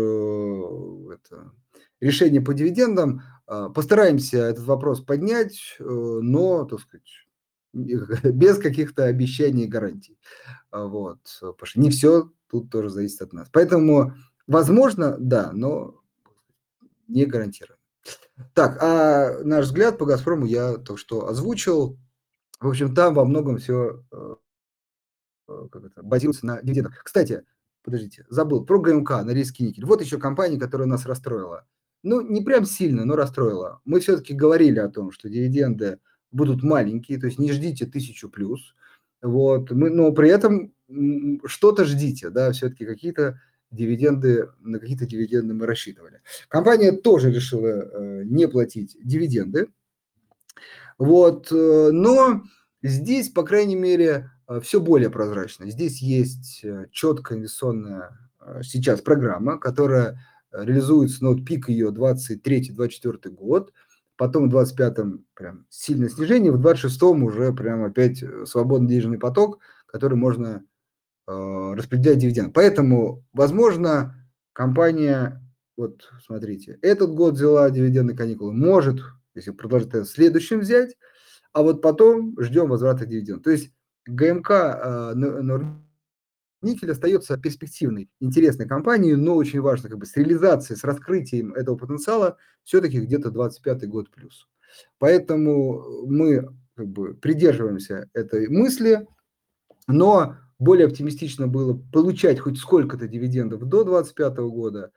[1.13, 1.53] это,
[2.01, 3.23] решение по дивидендам.
[3.47, 7.27] Э, постараемся этот вопрос поднять, э, но, так сказать,
[7.73, 10.19] без каких-то обещаний и гарантий.
[10.71, 11.19] Вот.
[11.41, 13.49] Потому что не все тут тоже зависит от нас.
[13.53, 14.15] Поэтому,
[14.47, 16.01] возможно, да, но
[17.09, 17.79] не гарантирую.
[18.53, 21.99] Так, а наш взгляд по «Газпрому» я только что озвучил.
[22.61, 24.35] В общем, там во многом все э,
[25.49, 27.03] э, как это, базируется на дивидендах.
[27.05, 27.45] Кстати,
[27.83, 29.85] подождите, забыл, про ГМК, Норильский никель.
[29.85, 31.67] Вот еще компания, которая нас расстроила.
[32.03, 33.81] Ну, не прям сильно, но расстроила.
[33.85, 35.99] Мы все-таки говорили о том, что дивиденды–
[36.35, 38.75] будут маленькие, то есть не ждите тысячу плюс,
[39.23, 40.75] вот, мы, но при этом
[41.47, 43.41] что-то ждите, да, все-таки какие-то
[43.75, 46.23] дивиденды, на какие-то дивиденды мы рассчитывали.
[46.49, 49.69] Компания тоже решила э, не платить дивиденды,
[50.99, 52.43] вот, э, но
[52.83, 55.71] здесь, по крайней мере, э, все более прозрачно.
[55.71, 58.19] Здесь есть четкая инвестиционная
[58.63, 60.21] сейчас программа, которая
[60.53, 63.73] реализуется, ну, вот пик ее 23-24 год,
[64.17, 70.17] потом в 25-м прям сильное снижение, в 26-м уже прям опять свободный денежный поток, который
[70.17, 70.63] можно
[71.27, 72.53] распределять дивиденд.
[72.53, 74.15] Поэтому, возможно,
[74.53, 75.43] компания,
[75.77, 79.01] вот смотрите, этот год взяла дивидендные каникулы, может,
[79.35, 80.97] если продолжить в следующем взять,
[81.53, 83.45] а вот потом ждем возврата дивидендов.
[83.45, 83.71] То есть
[84.07, 85.15] ГМК э,
[86.63, 91.77] Никель остается перспективной, интересной компанией, но очень важно как бы с реализацией, с раскрытием этого
[91.77, 94.49] потенциала все-таки где-то 25 год плюс.
[94.99, 99.07] Поэтому мы как бы придерживаемся этой мысли,
[99.87, 104.93] но более оптимистично было получать хоть сколько-то дивидендов до 2025 года,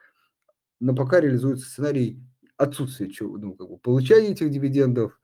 [0.80, 2.19] но пока реализуется сценарий
[2.58, 5.19] отсутствия ну, как бы, получания этих дивидендов,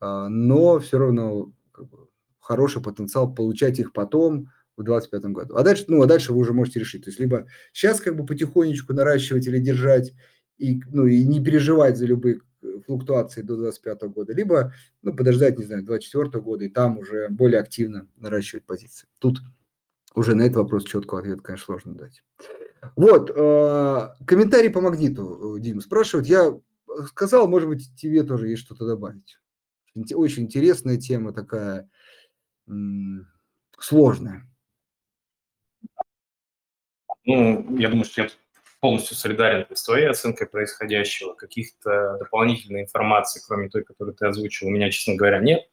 [0.00, 5.56] а, но все равно как бы, хороший потенциал получать их потом, в 2025 году.
[5.56, 7.04] А дальше, ну, а дальше вы уже можете решить.
[7.04, 10.12] То есть либо сейчас как бы потихонечку наращивать или держать,
[10.58, 15.58] и, ну, и не переживать за любые э, флуктуации до 2025 года, либо ну, подождать,
[15.58, 19.06] не знаю, 2024 года и там уже более активно наращивать позиции.
[19.18, 19.38] Тут
[20.16, 22.22] уже на этот вопрос четкого ответа, конечно, сложно дать.
[22.96, 26.26] Вот, э, комментарий по магниту, э, Дим, спрашивают.
[26.26, 26.58] Я
[27.08, 29.38] сказал, может быть, тебе тоже есть что-то добавить.
[30.14, 31.88] Очень интересная тема такая,
[33.78, 34.46] сложная.
[37.24, 38.28] Ну, я думаю, что я
[38.80, 41.34] полностью солидарен с твоей оценкой происходящего.
[41.34, 45.68] Каких-то дополнительной информации, кроме той, которую ты озвучил, у меня, честно говоря, нет.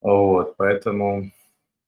[0.00, 1.32] Вот, поэтому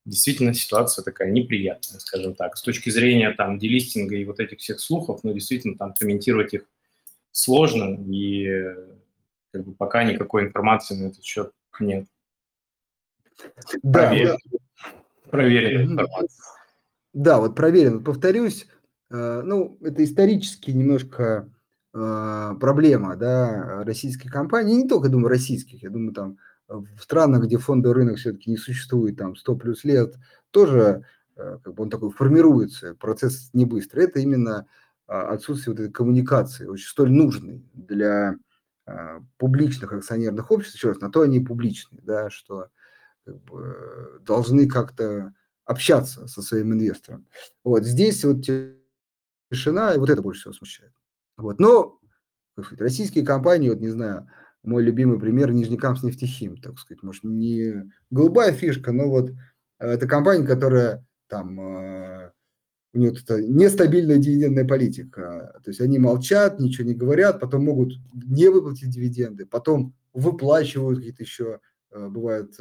[0.07, 2.57] действительно ситуация такая неприятная, скажем так.
[2.57, 6.63] С точки зрения там делистинга и вот этих всех слухов, ну, действительно, там комментировать их
[7.33, 8.75] сложно, и
[9.53, 12.07] как бы, пока никакой информации на этот счет нет.
[13.83, 14.37] Да, Проверь,
[15.31, 16.45] проверенная информация.
[17.13, 18.01] Да, вот проверено.
[18.01, 18.67] Повторюсь,
[19.11, 21.51] э, ну, это исторически немножко
[21.95, 27.59] э, проблема, да, российской компании, не только, думаю, российских, я думаю, там в странах, где
[27.59, 30.17] фондовый рынок все-таки не существует, там 100 плюс лет,
[30.51, 31.05] тоже
[31.37, 34.05] э, как бы он такой формируется, процесс не быстрый.
[34.05, 34.67] Это именно
[35.07, 38.37] а, отсутствие вот этой коммуникации, очень столь нужной для
[39.37, 42.69] публичных акционерных обществ, еще раз, на то они публичные, да, что
[43.25, 47.27] как бы, должны как-то общаться со своим инвестором.
[47.65, 48.43] Вот здесь вот
[49.51, 50.93] тишина, и вот это больше всего смущает.
[51.37, 51.99] Вот, но
[52.53, 54.31] сказать, российские компании, вот не знаю,
[54.67, 60.07] мой любимый пример Нижнекамск нефтехим, так сказать, может не голубая фишка, но вот э, это
[60.07, 62.31] компания, которая там э,
[62.93, 65.59] у нее это нестабильная дивидендная политика.
[65.65, 71.23] То есть они молчат, ничего не говорят, потом могут не выплатить дивиденды, потом выплачивают какие-то
[71.23, 71.61] еще
[71.97, 72.55] Э, бывает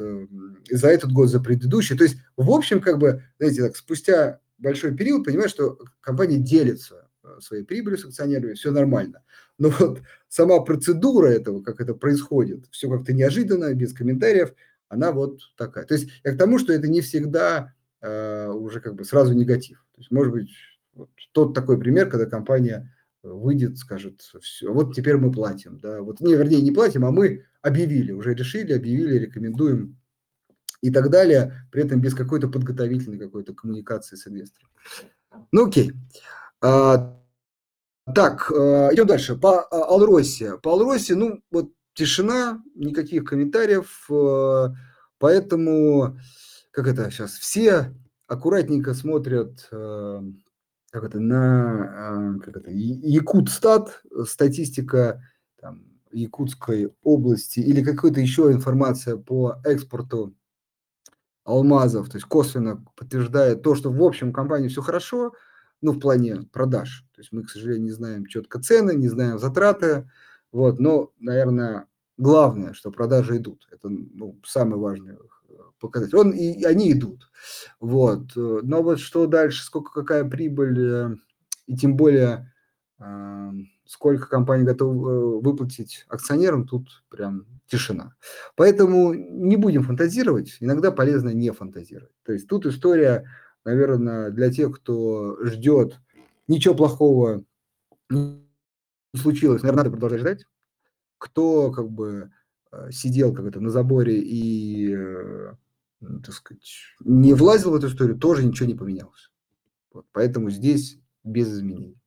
[0.70, 1.96] за этот год, за предыдущий.
[1.96, 7.08] То есть, в общем, как бы, знаете, так, спустя большой период понимаешь, что компания делится
[7.40, 9.22] своей прибылью с акционерами, все нормально.
[9.58, 14.52] Но вот сама процедура этого, как это происходит, все как-то неожиданно, без комментариев,
[14.88, 15.84] она вот такая.
[15.84, 19.84] То есть я к тому, что это не всегда э, уже как бы сразу негатив.
[19.94, 20.50] То есть, может быть,
[20.94, 22.92] вот тот такой пример, когда компания
[23.22, 27.44] выйдет, скажет, все, вот теперь мы платим, да, вот, не, вернее, не платим, а мы
[27.60, 29.98] объявили, уже решили, объявили, рекомендуем
[30.80, 34.70] и так далее, при этом без какой-то подготовительной какой-то коммуникации с инвестором.
[35.50, 35.92] Ну, окей.
[36.60, 37.18] А,
[38.14, 39.36] так, а, идем дальше.
[39.36, 40.58] По а, Алросе.
[40.58, 44.74] По Алросе, ну, вот тишина, никаких комментариев, а,
[45.18, 46.18] поэтому,
[46.70, 47.94] как это сейчас, все
[48.28, 55.22] аккуратненько смотрят как это, на как это, Якутстат, статистика
[55.60, 60.34] там, Якутской области или какая-то еще информация по экспорту
[61.44, 65.34] алмазов, то есть косвенно подтверждает то, что в общем компании все хорошо,
[65.80, 67.04] ну, в плане продаж.
[67.14, 70.10] То есть мы, к сожалению, не знаем четко цены, не знаем затраты,
[70.52, 71.86] вот, но, наверное,
[72.16, 73.66] главное, что продажи идут.
[73.70, 76.16] Это ну, самый важный э, показатель.
[76.16, 77.30] Он, и, они идут.
[77.80, 78.32] Вот.
[78.34, 81.16] Но вот что дальше, сколько, какая прибыль, э,
[81.66, 82.52] и тем более
[83.86, 88.14] сколько компания готова э, выплатить акционерам, тут прям тишина.
[88.56, 92.12] Поэтому не будем фантазировать, иногда полезно не фантазировать.
[92.24, 93.28] То есть тут история,
[93.66, 95.98] наверное, для тех, кто ждет,
[96.48, 97.44] ничего плохого
[98.08, 98.40] не
[99.14, 100.44] случилось, наверное, надо продолжать ждать.
[101.18, 102.30] Кто как бы
[102.72, 105.54] э, сидел как это на заборе и, э,
[106.00, 109.30] так сказать, не влазил в эту историю, тоже ничего не поменялось.
[109.92, 111.98] Вот, поэтому здесь без изменений.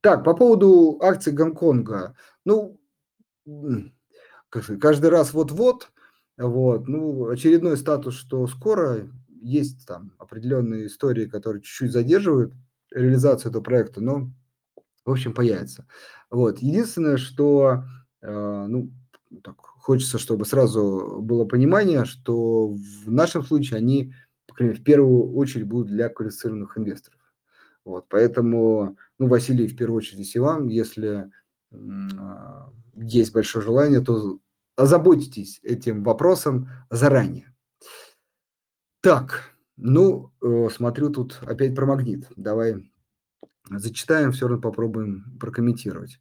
[0.00, 2.14] Так, по поводу акций Гонконга.
[2.44, 2.78] Ну,
[4.50, 5.90] каждый раз вот-вот,
[6.36, 9.08] вот, ну, очередной статус, что скоро
[9.40, 12.52] есть там определенные истории, которые чуть-чуть задерживают
[12.90, 14.30] реализацию этого проекта, но,
[15.04, 15.86] в общем, появится.
[16.30, 17.84] Вот, единственное, что,
[18.22, 18.92] э, ну,
[19.42, 24.14] так, хочется, чтобы сразу было понимание, что в нашем случае они,
[24.46, 27.20] по крайней мере, в первую очередь будут для квалифицированных инвесторов.
[27.84, 31.30] Вот, поэтому ну, Василий, в первую очередь, если вам, если
[31.72, 34.38] а, есть большое желание, то
[34.76, 37.52] озаботьтесь этим вопросом заранее.
[39.00, 42.26] Так, ну, э, смотрю тут опять про магнит.
[42.36, 42.90] Давай
[43.70, 46.20] зачитаем, все равно попробуем прокомментировать.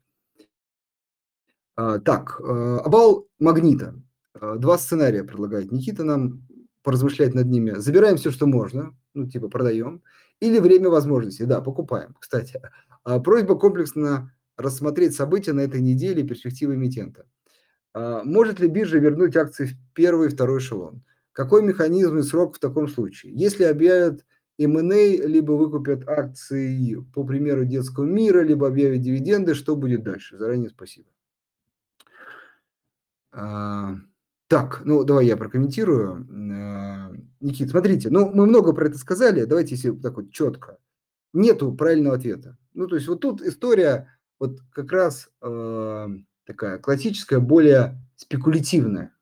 [1.76, 3.96] А, так, э, обвал магнита.
[4.34, 6.48] Э, два сценария предлагает Никита нам
[6.84, 7.72] поразмышлять над ними.
[7.72, 10.02] Забираем все, что можно, ну, типа продаем,
[10.40, 12.16] или время возможностей, да, покупаем.
[12.20, 12.62] Кстати,
[13.04, 17.26] а, просьба комплексно рассмотреть события на этой неделе и перспективы эмитента.
[17.94, 21.04] А, может ли биржа вернуть акции в первый и второй эшелон?
[21.38, 23.32] Какой механизм и срок в таком случае?
[23.32, 24.26] Если объявят
[24.58, 30.36] M&A, либо выкупят акции, по примеру, детского мира, либо объявят дивиденды, что будет дальше?
[30.40, 31.10] Заранее спасибо.
[33.32, 33.98] А,
[34.48, 36.26] так, ну давай я прокомментирую.
[37.40, 40.80] Никит, смотрите, ну мы много про это сказали, давайте если так вот четко.
[41.34, 42.58] Нету правильного ответа.
[42.74, 46.08] Ну, то есть вот тут история вот как раз э,
[46.48, 49.14] такая классическая, более спекулятивная.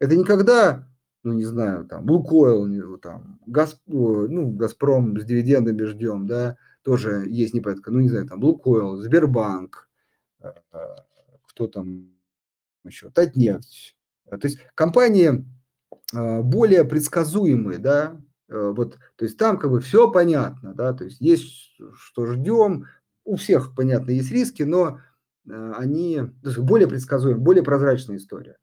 [0.00, 0.88] Это никогда,
[1.22, 7.54] ну, не знаю, там, Лукойл, там, Газ, ну, Газпром с дивидендами ждем, да, тоже есть
[7.54, 9.88] непонятно, ну, не знаю, там, Лукойл, Сбербанк,
[10.40, 10.52] э,
[11.48, 12.10] кто там
[12.84, 13.96] еще, Татнефть.
[14.28, 15.44] То есть компании
[16.12, 18.20] э, более предсказуемые, да,
[18.52, 22.86] Э, вот, то есть там как бы все понятно, да, то есть есть что ждем,
[23.24, 24.98] у всех, понятно, есть риски, но
[25.48, 26.22] э, они
[26.58, 28.56] более предсказуемы, более прозрачная история.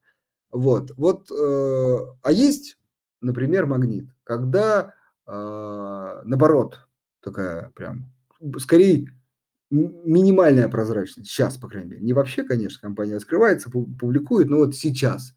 [0.52, 2.78] Вот, вот, э, а есть,
[3.22, 4.94] например, магнит, когда
[5.28, 6.88] наоборот
[7.22, 8.12] такая прям,
[8.58, 9.14] скорее
[9.70, 15.36] минимальная прозрачность, сейчас, по крайней мере, не вообще, конечно, компания раскрывается, публикует, но вот сейчас.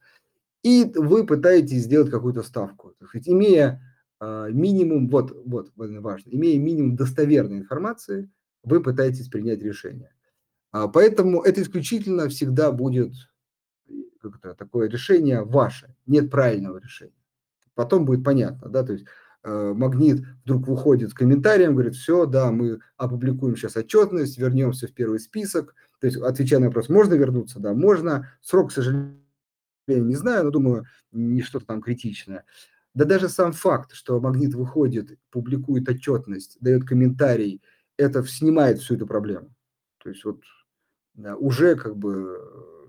[0.63, 3.83] И вы пытаетесь сделать какую-то ставку, так сказать, имея
[4.21, 8.31] а, минимум, вот, вот важно, имея минимум достоверной информации,
[8.63, 10.15] вы пытаетесь принять решение.
[10.71, 13.13] А, поэтому это исключительно всегда будет
[14.31, 17.13] как это, такое решение ваше, нет правильного решения.
[17.75, 19.07] Потом будет понятно, да, то есть
[19.43, 24.93] э, Магнит вдруг выходит с комментарием, говорит, все, да, мы опубликуем сейчас отчетность, вернемся в
[24.93, 29.17] первый список, то есть отвечая на вопрос, можно вернуться, да, можно, срок, к сожалению,
[29.87, 32.45] не знаю, но думаю, не что-то там критичное.
[32.95, 37.63] Да даже сам факт, что Магнит выходит, публикует отчетность, дает комментарий,
[37.97, 39.55] это снимает всю эту проблему.
[39.99, 40.43] То есть вот
[41.15, 42.39] да, уже как бы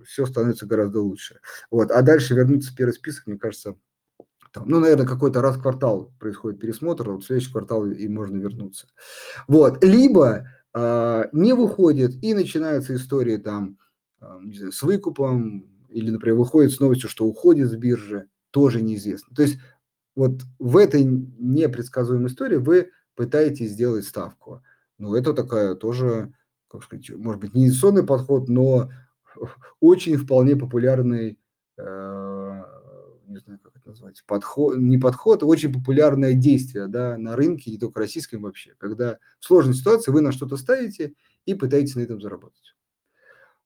[0.05, 1.39] все становится гораздо лучше.
[1.71, 1.91] Вот.
[1.91, 3.75] А дальше вернуться в первый список, мне кажется,
[4.51, 8.37] там, ну, наверное, какой-то раз в квартал происходит пересмотр, вот в следующий квартал и можно
[8.37, 8.87] вернуться.
[9.47, 9.83] Вот.
[9.83, 13.77] Либо а, не выходит, и начинается история там
[14.19, 18.81] а, не знаю, с выкупом, или, например, выходит с новостью, что уходит с биржи, тоже
[18.81, 19.35] неизвестно.
[19.35, 19.59] То есть
[20.15, 24.63] вот в этой непредсказуемой истории вы пытаетесь сделать ставку.
[24.97, 26.33] Ну, это такая тоже,
[26.67, 28.89] как сказать, может быть, не инвестиционный подход, но
[29.79, 31.37] очень вполне популярный,
[31.77, 32.63] э,
[33.27, 37.71] не знаю, как это назвать, подход, не подход, а очень популярное действие да, на рынке,
[37.71, 41.13] не только российском вообще, когда в сложной ситуации вы на что-то ставите
[41.45, 42.75] и пытаетесь на этом заработать.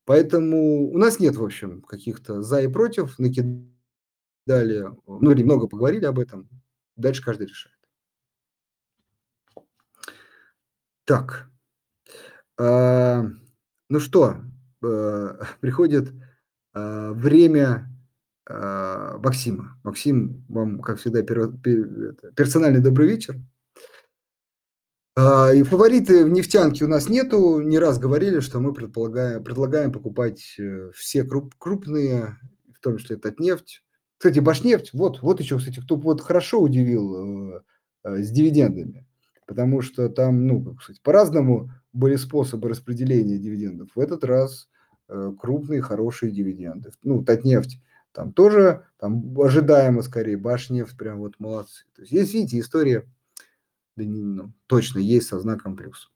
[0.05, 3.67] Поэтому у нас нет, в общем, каких-то за и против, накидали,
[5.05, 6.47] ну, или много поговорили об этом,
[6.95, 7.75] дальше каждый решает.
[11.03, 11.49] Так,
[12.57, 13.23] а,
[13.89, 14.37] ну что,
[15.59, 16.13] приходит
[16.73, 17.89] а, время
[18.49, 19.79] а, Максима.
[19.83, 23.35] Максим, вам, как всегда, пер, пер, персональный добрый вечер.
[25.15, 27.59] А, и фавориты в нефтянке у нас нету.
[27.61, 32.37] Не раз говорили, что мы предполагаем, предлагаем покупать э, все круп, крупные,
[32.75, 33.83] в том числе Татнефть.
[34.19, 37.61] Кстати, Башнефть, вот, вот еще, кстати, кто вот хорошо удивил э,
[38.03, 39.06] э, с дивидендами,
[39.47, 43.89] потому что там, ну, как сказать, по-разному были способы распределения дивидендов.
[43.95, 44.69] В этот раз
[45.09, 46.91] э, крупные, хорошие дивиденды.
[47.01, 47.81] Ну, Татнефть
[48.11, 51.85] там тоже, там ожидаемо скорее, Башнефть прям вот молодцы.
[51.95, 53.05] То есть, есть, видите, история
[53.97, 56.11] да не, ну, точно есть со знаком плюс.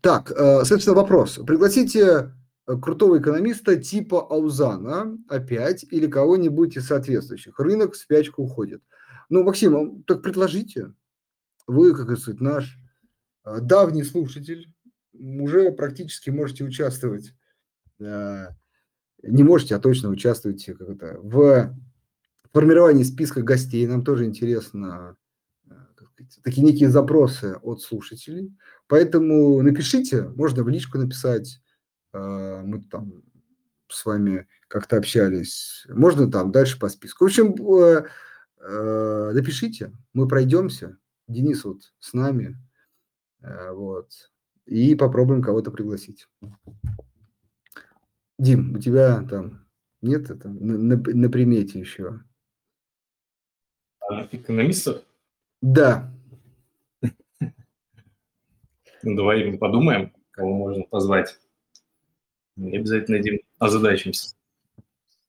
[0.00, 1.38] Так, э, собственно, вопрос.
[1.46, 2.32] Пригласите
[2.66, 7.58] э, крутого экономиста типа Аузана опять или кого-нибудь из соответствующих.
[7.58, 8.82] Рынок в спячку уходит.
[9.28, 10.92] Ну, Максим, так предложите.
[11.68, 12.76] Вы, как сказать, наш
[13.44, 14.74] э, давний слушатель,
[15.12, 17.34] уже практически можете участвовать.
[17.98, 21.74] Не можете, а точно участвуете как это, в
[22.52, 23.84] формировании списка гостей.
[23.88, 25.16] Нам тоже интересно
[26.44, 28.56] такие некие запросы от слушателей.
[28.86, 31.60] Поэтому напишите, можно в личку написать,
[32.12, 33.24] мы там
[33.88, 37.24] с вами как-то общались, можно там дальше по списку.
[37.24, 38.04] В общем, э,
[38.60, 40.98] э, напишите, мы пройдемся,
[41.28, 42.56] Денис вот с нами,
[43.42, 44.10] э, вот,
[44.64, 46.26] и попробуем кого-то пригласить.
[48.38, 49.66] Дим, у тебя там
[50.00, 52.20] нет это на, на, на примете еще?
[54.32, 55.04] Экономистов?
[55.60, 56.12] Да.
[59.04, 61.38] Ну, давай подумаем, кого можно позвать.
[62.56, 64.34] И обязательно Дим озадачимся.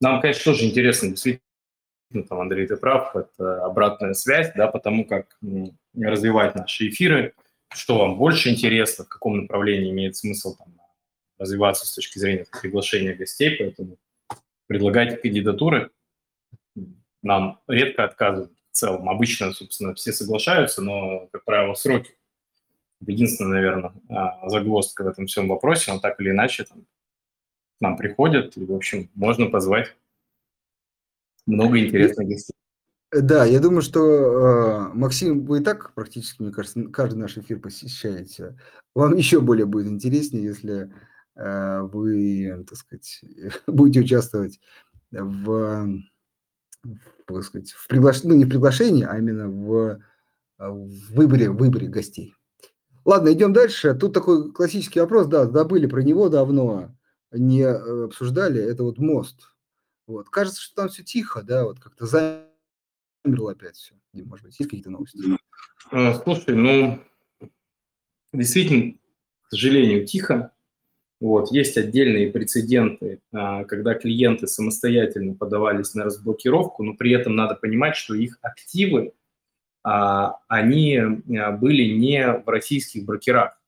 [0.00, 5.38] Нам, конечно, тоже интересно, действительно, там, Андрей, ты прав, это обратная связь, да, потому как
[5.94, 7.34] развивать наши эфиры,
[7.72, 10.74] что вам больше интересно, в каком направлении имеет смысл там,
[11.38, 13.96] развиваться с точки зрения приглашения гостей, поэтому
[14.66, 15.90] предлагайте кандидатуры.
[17.22, 19.08] Нам редко отказывают в целом.
[19.08, 22.14] Обычно, собственно, все соглашаются, но, как правило, сроки
[23.06, 26.82] единственная, наверное, а, загвоздка в этом всем вопросе, он так или иначе там,
[27.78, 29.96] к нам приходит, и, в общем, можно позвать
[31.46, 32.54] много интересных гостей.
[33.12, 37.58] Да, я думаю, что, э, Максим, вы и так практически, мне кажется, каждый наш эфир
[37.58, 38.56] посещаете.
[38.94, 40.92] Вам еще более будет интереснее, если
[41.34, 43.20] э, вы, так сказать,
[43.66, 44.60] будете участвовать
[45.10, 45.88] в,
[47.26, 49.98] так сказать, в приглашении, ну, не в приглашении, а именно в,
[50.58, 52.34] в выборе, в выборе гостей.
[53.04, 53.94] Ладно, идем дальше.
[53.94, 56.94] Тут такой классический вопрос, да, забыли про него давно,
[57.32, 58.62] не э, обсуждали.
[58.62, 59.48] Это вот мост.
[60.06, 60.28] Вот.
[60.28, 62.06] Кажется, что там все тихо, да, вот как-то
[63.24, 63.94] замерло опять все.
[64.12, 65.18] Дим, может быть, есть какие-то новости?
[65.92, 67.00] Э, слушай, ну,
[68.32, 68.94] действительно,
[69.42, 70.52] к сожалению, тихо.
[71.20, 77.56] Вот, есть отдельные прецеденты, а, когда клиенты самостоятельно подавались на разблокировку, но при этом надо
[77.56, 79.12] понимать, что их активы
[79.82, 83.59] а, они а, были не в российских брокерах.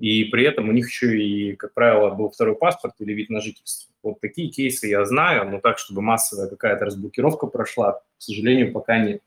[0.00, 3.42] И при этом у них еще и, как правило, был второй паспорт или вид на
[3.42, 3.92] жительство.
[4.02, 8.98] Вот такие кейсы я знаю, но так, чтобы массовая какая-то разблокировка прошла, к сожалению, пока
[8.98, 9.22] нет.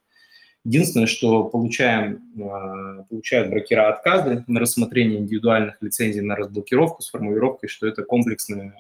[0.66, 7.70] Единственное, что получаем, а, получают брокера отказы на рассмотрение индивидуальных лицензий на разблокировку с формулировкой,
[7.70, 8.74] что это комплексная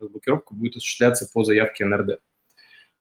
[0.00, 2.18] разблокировка будет осуществляться по заявке НРД.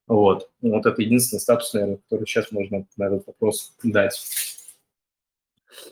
[0.07, 0.51] Вот.
[0.61, 4.21] Вот это единственный статус, наверное, который сейчас можно на этот вопрос дать.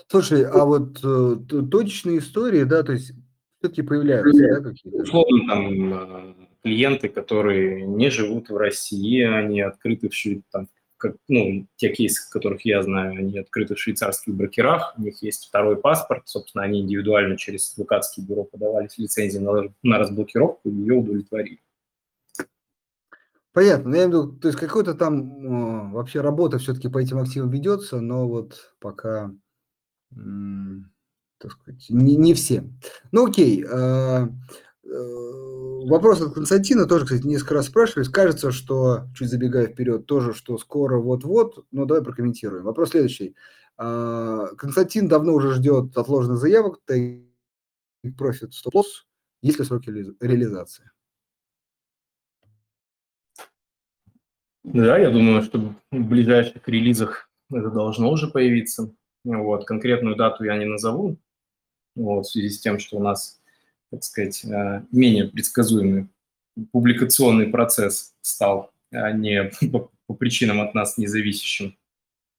[0.07, 1.36] Слушай, а вот э,
[1.71, 3.13] точечные истории, да, то есть
[3.59, 5.03] все-таки появляются, да, какие-то?
[5.03, 10.67] Условно, там, э, клиенты, которые не живут в России, они открыты в Швейцарии, там,
[11.03, 15.47] как, ну, те кейсы, которых я знаю, они открыты в швейцарских брокерах, у них есть
[15.47, 20.93] второй паспорт, собственно, они индивидуально через адвокатские бюро подавались лицензии на, на разблокировку и ее
[20.93, 21.59] удовлетворили.
[23.51, 23.89] Понятно.
[23.89, 27.19] Ну, я имею в виду, то есть какой-то там э, вообще работа все-таки по этим
[27.19, 29.31] активам ведется, но вот пока
[31.38, 32.64] так сказать, не, не все.
[33.11, 33.64] Ну, окей.
[33.66, 34.28] Э,
[34.84, 38.05] вопрос от Константина тоже, кстати, несколько раз спрашивали.
[38.09, 42.64] Кажется, что, чуть забегая вперед, тоже, что скоро вот-вот, но давай прокомментируем.
[42.64, 43.36] Вопрос следующий.
[43.76, 46.80] Константин давно уже ждет отложенных заявок,
[48.18, 49.07] профит стоп-лосс.
[49.41, 50.91] Есть ли сроки реализации?
[54.64, 58.93] Да, я думаю, что в ближайших релизах это должно уже появиться.
[59.24, 61.17] Вот, конкретную дату я не назову,
[61.95, 63.39] вот, в связи с тем, что у нас,
[63.89, 66.09] так сказать, э, менее предсказуемый
[66.71, 71.78] публикационный процесс стал, а не по, по причинам от нас независящим.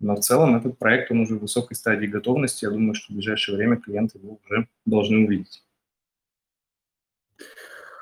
[0.01, 2.65] Но в целом этот проект, он уже в высокой стадии готовности.
[2.65, 5.65] Я думаю, что в ближайшее время клиенты его уже должны увидеть.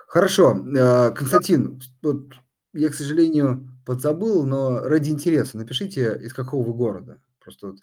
[0.08, 0.56] Хорошо.
[0.76, 2.32] Э, Константин, вот
[2.72, 7.20] я, к сожалению, подзабыл, но ради интереса напишите, из какого вы города.
[7.40, 7.80] Просто вот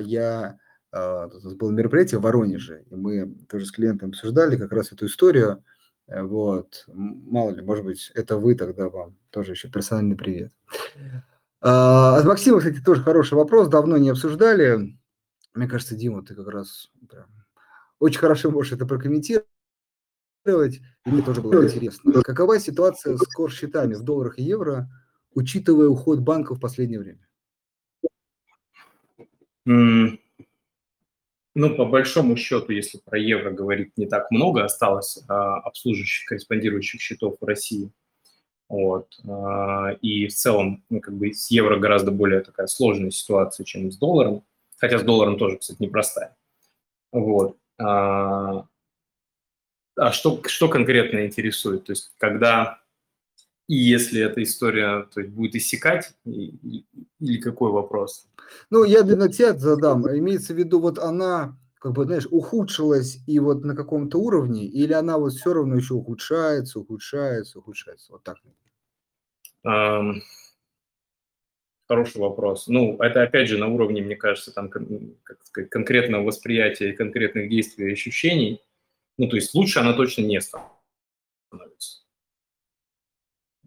[0.00, 0.58] я
[0.92, 5.06] э, тут было мероприятие в Воронеже, и мы тоже с клиентом обсуждали как раз эту
[5.06, 5.64] историю.
[6.08, 10.52] Вот, мало ли, может быть, это вы тогда вам тоже еще персональный привет.
[11.60, 14.98] А, от Максима, кстати, тоже хороший вопрос, давно не обсуждали.
[15.54, 17.26] Мне кажется, Дима, ты как раз прям
[18.00, 19.46] очень хорошо можешь это прокомментировать.
[20.46, 22.22] И мне тоже было интересно.
[22.22, 24.88] Какова ситуация с кор-счетами в долларах и евро,
[25.34, 27.28] учитывая уход банков в последнее время?
[29.66, 30.18] Ну,
[31.76, 37.36] по большому счету, если про евро говорить, не так много осталось а, обслуживающих, корреспондирующих счетов
[37.40, 37.90] в России.
[38.68, 39.08] Вот.
[39.28, 43.90] А, и в целом, ну, как бы с евро гораздо более такая сложная ситуация, чем
[43.90, 44.44] с долларом.
[44.78, 46.36] Хотя с долларом тоже, кстати, непростая.
[47.12, 47.56] Вот.
[47.78, 48.66] А,
[49.96, 51.84] а что, что конкретно интересует?
[51.84, 52.79] То есть, когда
[53.70, 58.28] и если эта история то есть, будет иссякать, или какой вопрос?
[58.68, 60.08] Ну, я для тебя задам.
[60.08, 64.92] Имеется в виду, вот она, как бы, знаешь, ухудшилась и вот на каком-то уровне, или
[64.92, 68.10] она вот все равно еще ухудшается, ухудшается, ухудшается?
[68.10, 68.38] Вот так.
[69.64, 70.14] Um,
[71.86, 72.66] хороший вопрос.
[72.66, 74.82] Ну, это опять же на уровне, мне кажется, там как
[75.44, 78.60] сказать, конкретного восприятия, конкретных действий и ощущений.
[79.16, 80.79] Ну, то есть лучше она точно не становится.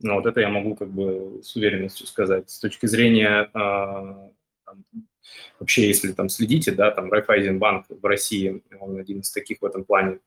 [0.04, 2.50] Ну, вот это я могу как бы с уверенностью сказать.
[2.50, 4.32] С точки зрения там,
[5.60, 9.86] вообще, если там следите, да, там Райфайзенбанк в России, он один из таких в этом
[9.86, 10.20] плане,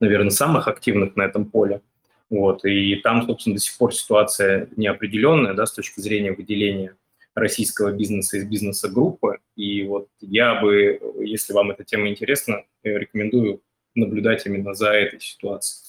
[0.00, 1.82] наверное, самых активных на этом поле.
[2.30, 6.96] Вот, и там, собственно, до сих пор ситуация неопределенная, да, с точки зрения выделения
[7.34, 9.40] российского бизнеса из бизнеса группы.
[9.56, 13.60] И вот я бы, если вам эта тема интересна, рекомендую
[13.94, 15.83] наблюдать именно за этой ситуацией.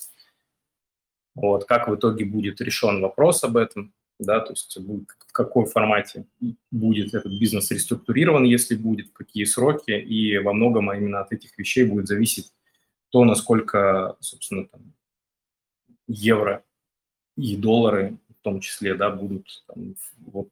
[1.35, 6.25] Вот, как в итоге будет решен вопрос об этом, да, то есть в какой формате
[6.71, 11.57] будет этот бизнес реструктурирован, если будет, в какие сроки, и во многом именно от этих
[11.57, 12.53] вещей будет зависеть
[13.09, 14.93] то, насколько, собственно, там,
[16.07, 16.63] евро
[17.35, 20.49] и доллары в том числе, да, будут там, вот,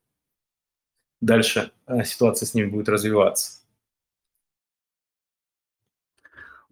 [1.22, 3.62] дальше э, ситуация с ними будет развиваться.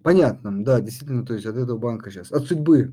[0.03, 2.91] Понятно, да, действительно, то есть от этого банка сейчас, от судьбы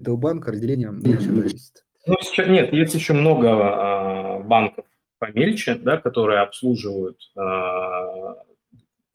[0.00, 1.84] этого банка разделение меньше зависит.
[2.06, 4.86] Ну, сейчас, нет, есть еще много а, банков
[5.18, 8.34] помельче, да, которые обслуживают, а,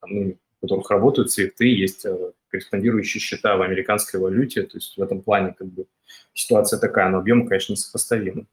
[0.01, 4.95] там, ну, в которых работают свифты, есть а, корреспондирующие счета в американской валюте, то есть
[4.97, 5.87] в этом плане как бы
[6.33, 8.47] ситуация такая, но объем, конечно, несопоставимый.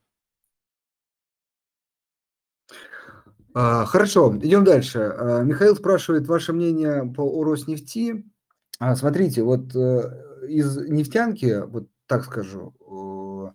[3.52, 5.00] А, хорошо, идем дальше.
[5.00, 8.24] А, Михаил спрашивает ваше мнение по Роснефти.
[8.78, 13.54] А, смотрите, вот э, из нефтянки, вот так скажу, по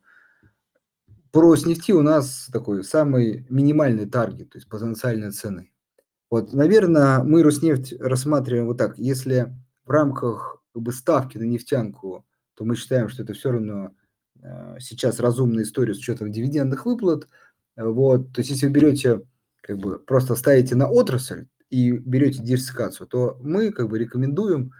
[1.41, 5.73] Роснефти у нас такой самый минимальный таргет, то есть потенциальной цены.
[6.31, 8.97] Вот, наверное, мы Роснефть рассматриваем вот так.
[8.97, 9.53] Если
[9.83, 13.91] в рамках как бы, ставки на нефтянку, то мы считаем, что это все равно
[14.41, 17.27] э, сейчас разумная история с учетом дивидендных выплат.
[17.75, 19.21] Вот, то есть если вы берете
[19.59, 24.71] как бы просто ставите на отрасль и берете диверсификацию, то мы как бы рекомендуем,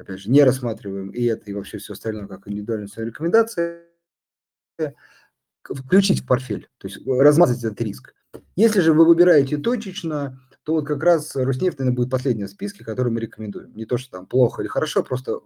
[0.00, 3.84] опять же, не рассматриваем и это, и вообще все остальное как индивидуальная рекомендация,
[5.62, 8.14] включить в портфель, то есть размазать этот риск.
[8.56, 12.84] Если же вы выбираете точечно, то вот как раз Роснефть, наверное, будет последняя в списке,
[12.84, 13.74] который мы рекомендуем.
[13.74, 15.40] Не то, что там плохо или хорошо, просто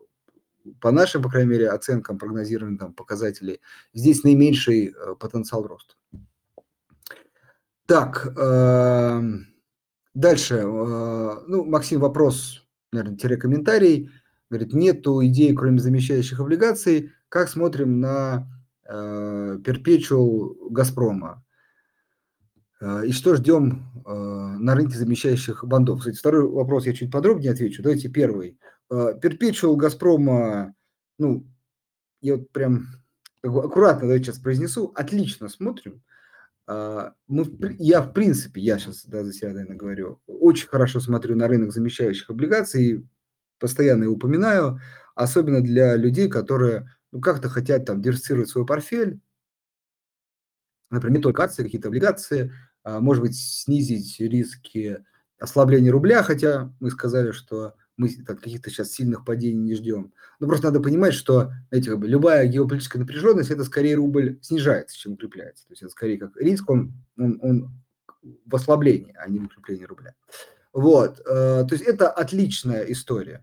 [0.81, 3.61] по нашим, по крайней мере, оценкам, прогнозированным там, показателей,
[3.93, 5.95] здесь наименьший э, потенциал роста.
[7.87, 9.23] Так, э,
[10.15, 10.55] дальше.
[10.57, 14.11] Э, ну, Максим, вопрос, наверное, тире комментарий.
[14.55, 17.11] Говорит, нету идеи, кроме замещающих облигаций.
[17.29, 18.49] Как смотрим на
[18.89, 21.45] э, перпечуал Газпрома?
[23.05, 25.99] И что ждем на рынке замещающих бандов?
[25.99, 27.83] Кстати, второй вопрос я чуть подробнее отвечу.
[27.83, 28.59] Давайте первый.
[28.89, 30.75] Перпечуал Газпрома,
[31.19, 31.47] ну,
[32.21, 32.87] я вот прям
[33.43, 36.03] аккуратно давайте сейчас произнесу, отлично смотрим.
[36.69, 41.49] Мы, я, в принципе, я сейчас да, за себя, наверное, говорю, очень хорошо смотрю на
[41.49, 43.05] рынок замещающих облигаций,
[43.65, 44.79] постоянно его упоминаю,
[45.15, 49.21] особенно для людей, которые ну, как-то хотят там диверсифицировать свой портфель,
[50.91, 52.53] например, не только акции, какие-то облигации,
[52.83, 55.03] а, может быть, снизить риски
[55.39, 60.13] ослабления рубля, хотя мы сказали, что мы каких-то сейчас сильных падений не ждем.
[60.41, 64.99] Но просто надо понимать, что знаете, как бы, любая геополитическая напряженность, это скорее рубль снижается,
[64.99, 65.67] чем укрепляется.
[65.69, 67.71] То есть это скорее как риск, он, он, он
[68.45, 70.15] в ослаблении, а не в укреплении рубля.
[70.75, 73.43] Вот, э, то есть это отличная история.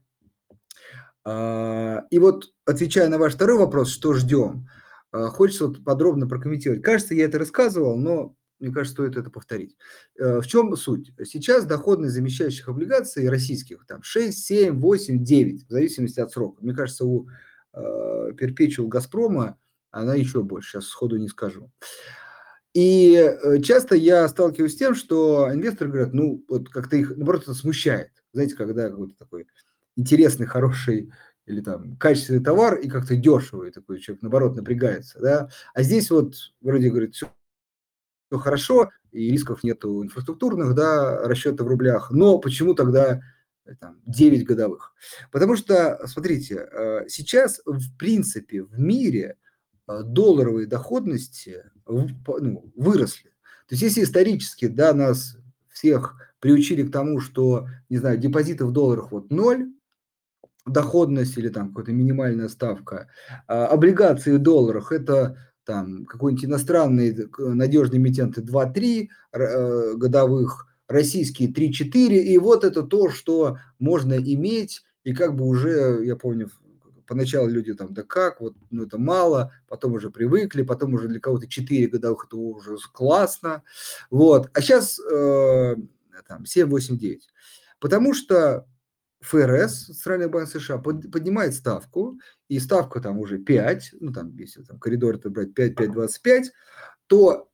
[1.25, 4.67] Э, и вот, отвечая на ваш второй вопрос, что ждем,
[5.13, 6.83] э, хочется вот подробно прокомментировать.
[6.83, 9.75] Кажется, я это рассказывал, но мне кажется, стоит это повторить.
[10.19, 11.11] Э, в чем суть?
[11.25, 16.63] Сейчас доходность замещающих облигаций российских там 6, 7, 8, 9, в зависимости от срока.
[16.63, 17.27] Мне кажется, у
[17.73, 19.57] э, Perpetual Газпрома
[19.89, 21.71] она еще больше, сейчас сходу не скажу.
[22.73, 27.43] И э, часто я сталкиваюсь с тем, что инвесторы говорят, ну, вот как-то их, наоборот,
[27.43, 28.11] это смущает.
[28.31, 29.47] Знаете, когда какой-то такой
[29.95, 31.11] интересный, хороший
[31.45, 35.49] или там качественный товар и как-то дешево, и такой человек, наоборот, напрягается, да.
[35.73, 37.29] А здесь вот вроде говорит, все
[38.31, 43.21] все хорошо, и рисков нету инфраструктурных, да, расчета в рублях, но почему тогда
[43.65, 44.93] э, там, 9 годовых?
[45.31, 49.35] Потому что, смотрите, э, сейчас, в принципе, в мире
[49.87, 52.07] э, долларовые доходности ну,
[52.75, 53.31] выросли.
[53.67, 55.37] То есть, если исторически, да, нас
[55.69, 59.67] всех приучили к тому, что, не знаю, депозиты в долларах вот ноль,
[60.65, 63.07] доходность или там какая-то минимальная ставка,
[63.47, 72.17] а облигации в долларах– это там какой-нибудь иностранный надежный эмитенты 2-3 э, годовых, российские 3-4,
[72.17, 76.49] и вот это то, что можно иметь, и как бы уже, я помню,
[77.07, 81.19] поначалу люди там, да как, вот, ну это мало, потом уже привыкли, потом уже для
[81.19, 83.63] кого-то 4 годовых это уже классно,
[84.09, 85.75] вот, а сейчас э,
[86.27, 87.27] там 7, 8, 9,
[87.79, 88.65] потому что
[89.21, 94.79] ФРС, Центральный банк США, поднимает ставку, и ставка там уже 5, ну там, если там
[94.79, 96.45] коридор это брать 5-5-25,
[97.07, 97.49] то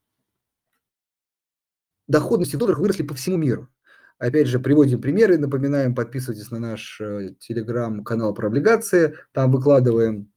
[2.08, 3.70] доходности в долларах выросли по всему миру.
[4.18, 10.32] Опять же, приводим примеры, напоминаем, подписывайтесь на наш э, телеграм-канал про облигации, там выкладываем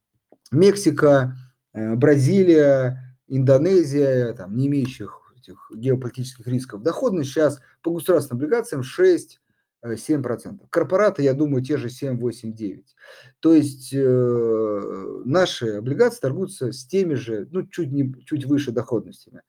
[0.50, 1.36] Мексика,
[1.72, 6.82] э, Бразилия, Индонезия, там, не имеющих этих геополитических рисков.
[6.82, 9.39] Доходность сейчас по государственным облигациям 6
[9.84, 10.66] 7%.
[10.70, 12.96] Корпораты, я думаю, те же 7, 8, 9.
[13.40, 19.42] То есть э, наши облигации торгуются с теми же, ну, чуть, не, чуть выше доходностями.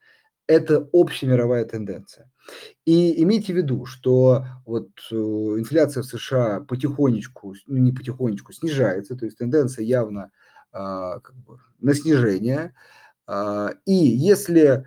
[0.47, 2.29] Это общемировая тенденция.
[2.85, 9.15] И имейте в виду, что вот э, инфляция в США потихонечку, ну не потихонечку, снижается,
[9.15, 10.31] то есть тенденция явно
[10.73, 12.73] э, как бы на снижение.
[13.27, 14.85] Э, и если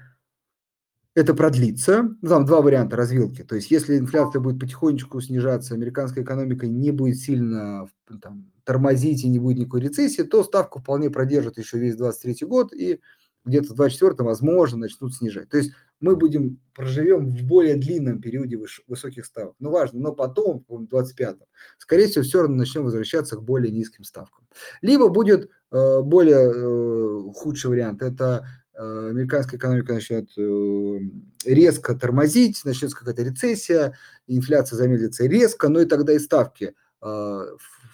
[1.15, 2.03] это продлится.
[2.21, 3.43] Ну, там два варианта развилки.
[3.43, 7.89] То есть, если инфляция будет потихонечку снижаться, американская экономика не будет сильно
[8.21, 12.73] там, тормозить и не будет никакой рецессии, то ставку вполне продержит еще весь 23 год
[12.73, 13.01] и
[13.45, 15.51] где-то в 24 возможно, начнут снижать.
[15.51, 19.55] То есть мы будем, проживем в более длинном периоде выш, высоких ставок.
[19.59, 21.45] Ну, важно, но потом, в 25-м,
[21.79, 24.47] скорее всего, все равно начнем возвращаться к более низким ставкам.
[24.81, 28.47] Либо будет э, более э, худший вариант, это
[28.77, 30.99] американская экономика начнет э,
[31.45, 33.97] резко тормозить, начнется какая-то рецессия,
[34.27, 37.41] инфляция замедлится резко, но и тогда и ставки э,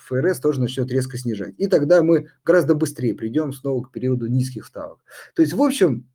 [0.06, 1.54] ФРС тоже начнет резко снижать.
[1.58, 4.98] И тогда мы гораздо быстрее придем снова к периоду низких ставок.
[5.34, 6.08] То есть, в общем,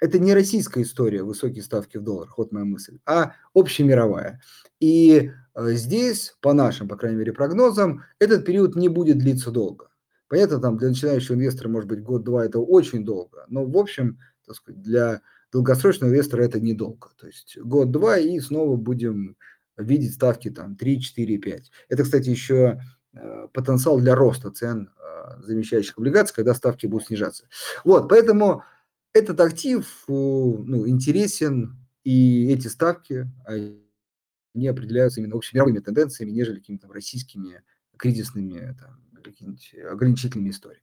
[0.00, 4.40] это не российская история, высокие ставки в долларах, вот моя мысль, а общемировая.
[4.80, 9.88] И здесь, по нашим, по крайней мере, прогнозам, этот период не будет длиться долго.
[10.34, 14.56] Понятно, там для начинающего инвестора, может быть, год-два это очень долго, но, в общем, так
[14.56, 15.20] сказать, для
[15.52, 17.10] долгосрочного инвестора это недолго.
[17.16, 19.36] То есть год-два и снова будем
[19.76, 21.70] видеть ставки там 3, 4, 5.
[21.88, 22.82] Это, кстати, еще
[23.12, 27.46] э, потенциал для роста цен э, замещающих облигаций, когда ставки будут снижаться.
[27.84, 28.64] Вот, поэтому
[29.12, 37.62] этот актив ну, интересен, и эти ставки они определяются именно общемировыми тенденциями, нежели какими-то российскими
[37.96, 40.82] кризисными там, какими-нибудь ограничительными историями.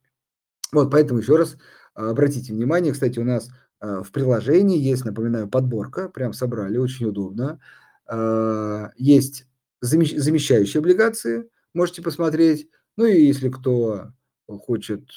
[0.71, 1.57] Вот, поэтому еще раз
[1.93, 7.07] а, обратите внимание, кстати, у нас а, в приложении есть, напоминаю, подборка, прям собрали, очень
[7.07, 7.59] удобно.
[8.07, 9.47] А, есть
[9.81, 12.69] замещающие облигации, можете посмотреть.
[12.97, 14.11] Ну и если кто
[14.45, 15.09] хочет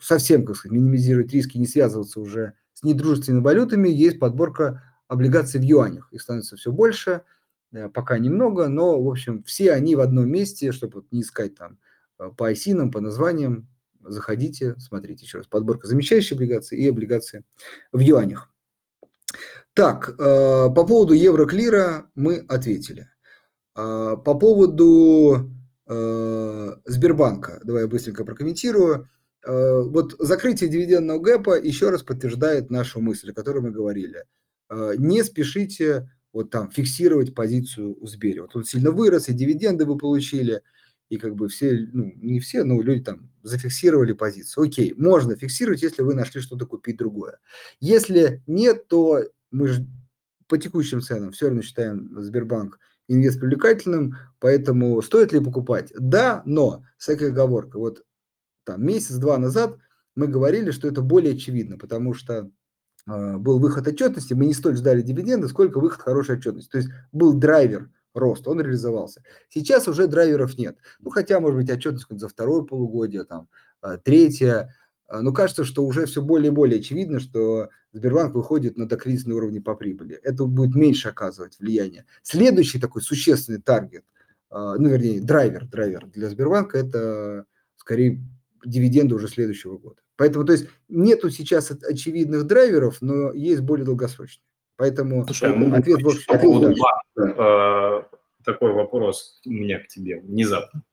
[0.00, 5.64] совсем, как сказать, минимизировать риски, не связываться уже с недружественными валютами, есть подборка облигаций в
[5.64, 6.12] юанях.
[6.12, 7.22] Их становится все больше,
[7.72, 11.72] э, пока немного, но, в общем, все они в одном месте, чтобы не искать там
[11.72, 11.76] э,
[12.36, 13.68] по осинам, по названиям,
[14.00, 15.46] заходите, смотрите еще раз.
[15.46, 17.44] Подборка замещающих облигаций и облигации
[17.92, 18.52] в юанях.
[19.74, 23.08] Так, по поводу евроклира мы ответили.
[23.74, 25.50] По поводу
[25.86, 29.08] Сбербанка, давай я быстренько прокомментирую.
[29.44, 34.24] Э, вот закрытие дивидендного гэпа еще раз подтверждает нашу мысль, о которой мы говорили.
[34.68, 38.42] Э, не спешите вот там фиксировать позицию у Сбере.
[38.42, 40.62] Вот он сильно вырос, и дивиденды вы получили,
[41.08, 44.64] и как бы все, ну, не все, но люди там зафиксировали позицию.
[44.64, 47.38] Окей, можно фиксировать, если вы нашли что-то купить другое.
[47.80, 49.86] Если нет, то мы же
[50.46, 52.78] по текущим ценам все равно считаем Сбербанк
[53.08, 55.92] инвест привлекательным, поэтому стоит ли покупать?
[55.98, 57.80] Да, но с этой оговоркой.
[57.80, 58.04] Вот
[58.64, 59.78] там месяц-два назад
[60.14, 62.50] мы говорили, что это более очевидно, потому что
[63.06, 66.70] э, был выход отчетности, мы не столь ждали дивиденды, сколько выход хорошей отчетности.
[66.70, 69.22] То есть был драйвер роста, он реализовался.
[69.48, 70.78] Сейчас уже драйверов нет.
[71.00, 73.48] Ну, хотя, может быть, отчетность за второе полугодие, там,
[73.82, 74.74] э, третье.
[75.08, 79.36] Э, но кажется, что уже все более и более очевидно, что Сбербанк выходит на докризисные
[79.36, 80.16] уровни по прибыли.
[80.22, 82.04] Это будет меньше оказывать влияние.
[82.22, 84.04] Следующий такой существенный таргет,
[84.50, 87.44] э, ну, вернее, драйвер, драйвер для Сбербанка, это
[87.76, 88.20] скорее
[88.64, 90.00] дивиденды уже следующего года.
[90.16, 94.47] Поэтому, то есть, нету сейчас очевидных драйверов, но есть более долгосрочные.
[94.78, 96.78] Поэтому Слушай, а ответ общем, ответ,
[97.16, 97.32] да.
[97.36, 98.02] Э,
[98.44, 100.84] такой вопрос у меня к тебе внезапно.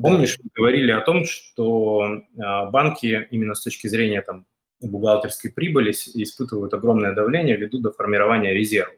[0.00, 4.46] Помнишь, мы говорили о том, что э, банки именно с точки зрения там,
[4.80, 8.94] бухгалтерской прибыли испытывают огромное давление ввиду до формирования резервов.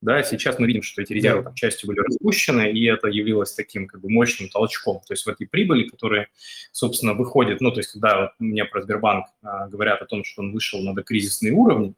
[0.00, 3.88] Да, сейчас мы видим, что эти резервы там, частью были распущены, и это явилось таким
[3.88, 5.00] как бы мощным толчком.
[5.00, 6.28] То есть в этой прибыли, которые,
[6.70, 10.42] собственно, выходят, ну, то есть когда вот мне про Сбербанк а, говорят о том, что
[10.42, 11.96] он вышел на докризисные уровни,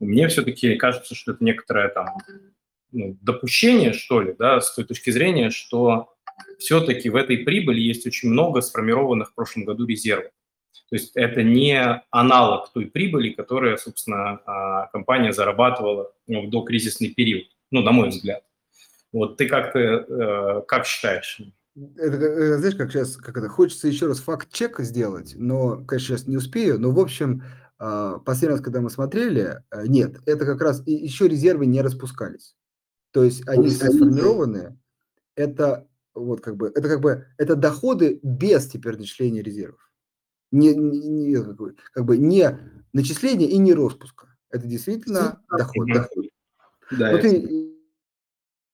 [0.00, 2.08] мне все-таки кажется, что это некоторое там
[2.92, 6.14] ну, допущение, что ли, да, с той точки зрения, что
[6.58, 10.32] все-таки в этой прибыли есть очень много сформированных в прошлом году резервов.
[10.88, 17.10] То есть это не аналог той прибыли, которая, собственно, а, компания зарабатывала ну, в докризисный
[17.10, 18.42] период, ну, на мой взгляд.
[19.12, 21.40] Вот ты как то э, как считаешь?
[21.96, 26.26] Это, э, знаешь, как сейчас, как это, хочется еще раз факт-чек сделать, но, конечно, сейчас
[26.26, 27.42] не успею, но, в общем,
[27.78, 32.56] последний раз, когда мы смотрели, э, нет, это как раз еще резервы не распускались.
[33.12, 34.78] То есть они сформированы,
[35.34, 39.88] это вот как бы, это как бы, это доходы без теперь начисления резервов
[40.50, 42.58] не, не, как, бы, как бы не
[42.92, 44.28] начисление и не распуска.
[44.50, 45.86] Это действительно доход.
[45.88, 46.24] доход.
[46.90, 47.28] Да, Но ты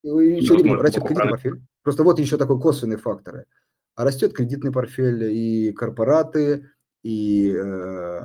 [0.02, 1.62] еще видимо, растет кредитный портфель.
[1.82, 3.46] Просто вот еще такой косвенный фактор.
[3.96, 6.70] А растет кредитный портфель и корпораты,
[7.02, 8.22] и э,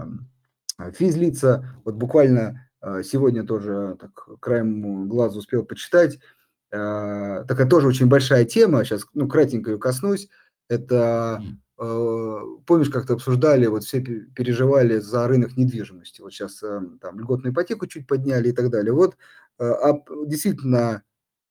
[0.94, 1.66] физлица.
[1.86, 6.20] Вот буквально э, сегодня тоже так краем глаза успел почитать.
[6.72, 8.84] Э, такая тоже очень большая тема.
[8.84, 10.30] Сейчас, ну, кратенько ее коснусь.
[10.70, 11.42] Это
[11.82, 16.20] Э, помнишь, как-то обсуждали, вот все переживали за рынок недвижимости.
[16.22, 18.92] Вот сейчас э, там льготную ипотеку чуть подняли и так далее.
[18.92, 19.16] Вот
[19.60, 19.94] э, а
[20.26, 21.04] действительно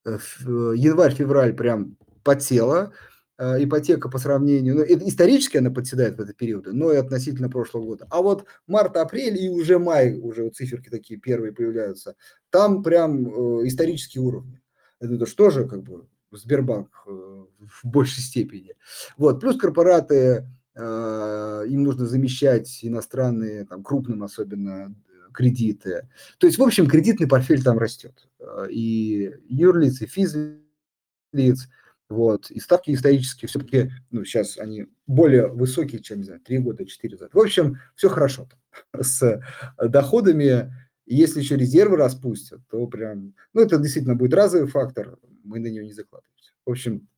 [0.04, 2.92] январь-февраль прям подсела
[3.38, 8.06] ипотека по сравнению, ну, исторически она подседает в этот период, но и относительно прошлого года.
[8.10, 12.16] А вот март-апрель и уже май, уже вот циферки такие первые появляются,
[12.50, 14.60] там прям э, исторические уровни.
[15.00, 18.74] Это что же как бы Сбербанк э, в большей степени.
[19.16, 19.40] Вот.
[19.40, 24.94] Плюс корпораты, э, им нужно замещать иностранные, там, крупным особенно,
[25.32, 26.08] кредиты.
[26.38, 28.28] То есть, в общем, кредитный портфель там растет.
[28.40, 31.68] Э, и юрлиц, и физлиц,
[32.08, 36.86] вот, и ставки исторические все-таки, ну, сейчас они более высокие, чем, не знаю, 3 года,
[36.86, 37.30] 4 года.
[37.32, 38.58] В общем, все хорошо там.
[39.02, 39.42] с
[39.78, 40.72] доходами.
[41.04, 45.84] Если еще резервы распустят, то прям, ну, это действительно будет разовый фактор, мы на нее
[45.84, 46.52] не закладываемся.
[46.66, 47.08] В общем,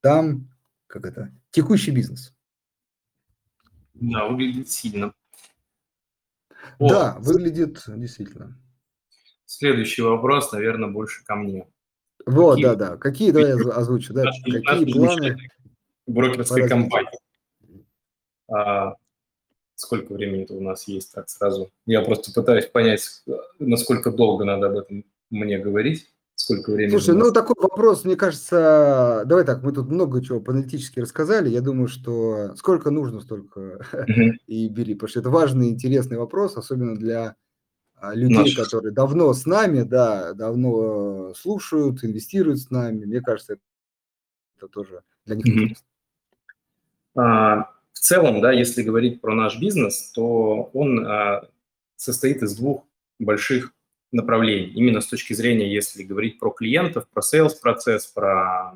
[0.00, 0.48] там,
[0.86, 2.32] как это, текущий бизнес.
[3.94, 5.12] Да, выглядит сильно.
[6.78, 6.90] Вот.
[6.90, 8.56] Да, выглядит действительно.
[9.44, 11.68] Следующий вопрос, наверное, больше ко мне.
[12.30, 12.96] Вот, какие, да, да.
[12.96, 15.36] Какие, давай я озвучу, да, какие планы?
[16.06, 17.18] Брокерской компании.
[18.50, 18.94] А,
[19.74, 21.70] сколько времени это у нас есть так сразу?
[21.86, 23.22] Я просто пытаюсь понять,
[23.58, 26.96] насколько долго надо об этом мне говорить сколько времени?
[26.96, 31.60] Слушай, ну такой вопрос, мне кажется, давай так, мы тут много чего аналитически рассказали, я
[31.60, 33.84] думаю, что сколько нужно, столько
[34.46, 37.36] и бери, потому что это важный, интересный вопрос, особенно для
[38.14, 38.54] людей, Наш.
[38.54, 43.58] которые давно с нами, да, давно слушают, инвестируют с нами, мне кажется,
[44.56, 45.86] это тоже для них интересно.
[47.16, 51.48] А, в целом, да, если говорить про наш бизнес, то он а,
[51.96, 52.84] состоит из двух
[53.18, 53.72] больших
[54.12, 54.68] направлений.
[54.68, 58.74] Именно с точки зрения, если говорить про клиентов, про sales-процесс, про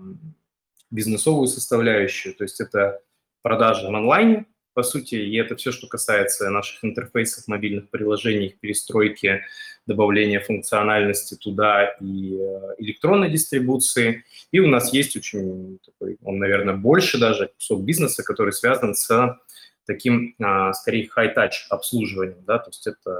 [0.90, 3.00] бизнесовую составляющую, то есть это
[3.40, 9.42] продажи в онлайне, по сути, и это все, что касается наших интерфейсов, мобильных приложений, перестройки,
[9.86, 14.24] добавления функциональности туда и э, электронной дистрибуции.
[14.50, 19.38] И у нас есть очень такой, он, наверное, больше даже кусок бизнеса, который связан с
[19.84, 23.18] таким, а, скорее, high-touch обслуживанием, да, то есть это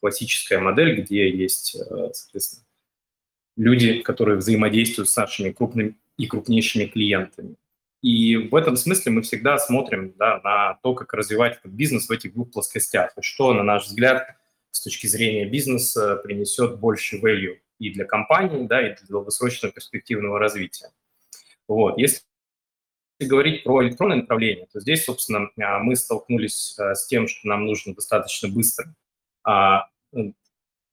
[0.00, 2.66] классическая модель, где есть, э, соответственно,
[3.56, 7.56] люди, которые взаимодействуют с нашими крупными и крупнейшими клиентами.
[8.02, 12.10] И в этом смысле мы всегда смотрим да, на то, как развивать этот бизнес в
[12.10, 13.12] этих двух плоскостях.
[13.20, 14.36] Что, на наш взгляд,
[14.72, 20.40] с точки зрения бизнеса принесет больше value и для компании, да, и для долгосрочного перспективного
[20.40, 20.90] развития.
[21.68, 21.96] Вот.
[21.96, 22.22] Если
[23.20, 27.66] говорить про электронное направление, то здесь, собственно, а, мы столкнулись а, с тем, что нам
[27.66, 28.92] нужно достаточно быстро
[29.44, 29.86] а,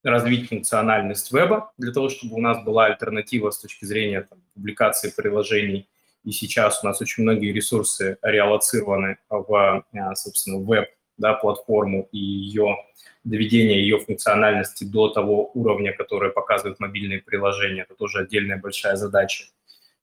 [0.04, 5.10] развить функциональность веба для того, чтобы у нас была альтернатива с точки зрения там, публикации
[5.10, 5.88] приложений–
[6.24, 12.18] и сейчас у нас очень многие ресурсы реалоцированы в, э, собственно, веб, да, платформу и
[12.18, 12.76] ее
[13.24, 19.44] доведение ее функциональности до того уровня, который показывают мобильные приложения, это тоже отдельная большая задача.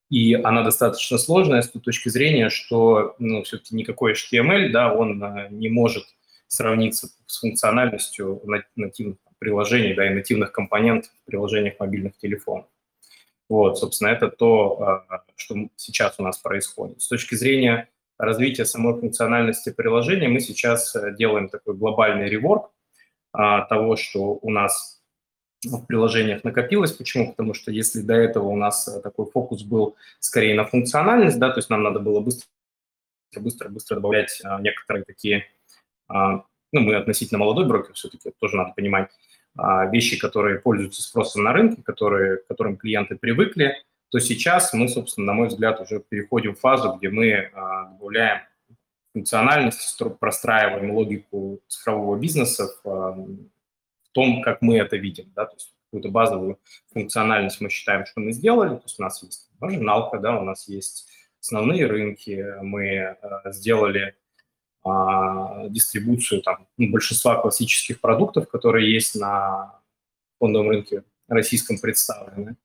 [0.10, 5.22] И она достаточно сложная с той точки зрения, что ну, все-таки никакой HTML, да, он
[5.22, 6.06] э, не может
[6.48, 8.42] сравниться с функциональностью
[8.76, 12.68] нативных приложений, да, и нативных компонентов в приложениях мобильных телефонов.
[13.50, 17.02] Вот, собственно, это то, а, что сейчас у нас происходит.
[17.02, 22.72] С точки зрения развития самой функциональности приложения мы сейчас э, делаем такой глобальный реворк
[23.32, 25.02] а, того, что у нас
[25.64, 26.92] в приложениях накопилось.
[26.92, 27.32] Почему?
[27.32, 31.50] Потому что если до этого у нас э, такой фокус был скорее на функциональность, да,
[31.50, 32.48] то есть нам надо было быстро,
[33.38, 35.46] быстро, быстро добавлять а, некоторые такие,
[36.10, 39.10] ну, мы относительно молодой брокер, все-таки тоже надо понимать,
[39.92, 43.76] вещи, которые пользуются спросом на рынке, которые, к которым клиенты привыкли,
[44.10, 48.42] то сейчас мы, собственно, на мой взгляд, уже переходим в фазу, где мы а, добавляем
[49.14, 55.74] функциональность, простраиваем логику цифрового бизнеса а, в том, как мы это видим, да, то есть
[55.86, 56.60] какую-то базовую
[56.94, 60.68] функциональность мы считаем, что мы сделали, то есть у нас есть маржиналка, да, у нас
[60.68, 61.08] есть
[61.42, 64.16] основные рынки, мы сделали
[64.90, 69.80] а, дистрибуцию там, ну, большинства классических продуктов, которые есть на
[70.40, 72.56] фондовом рынке российском представлены.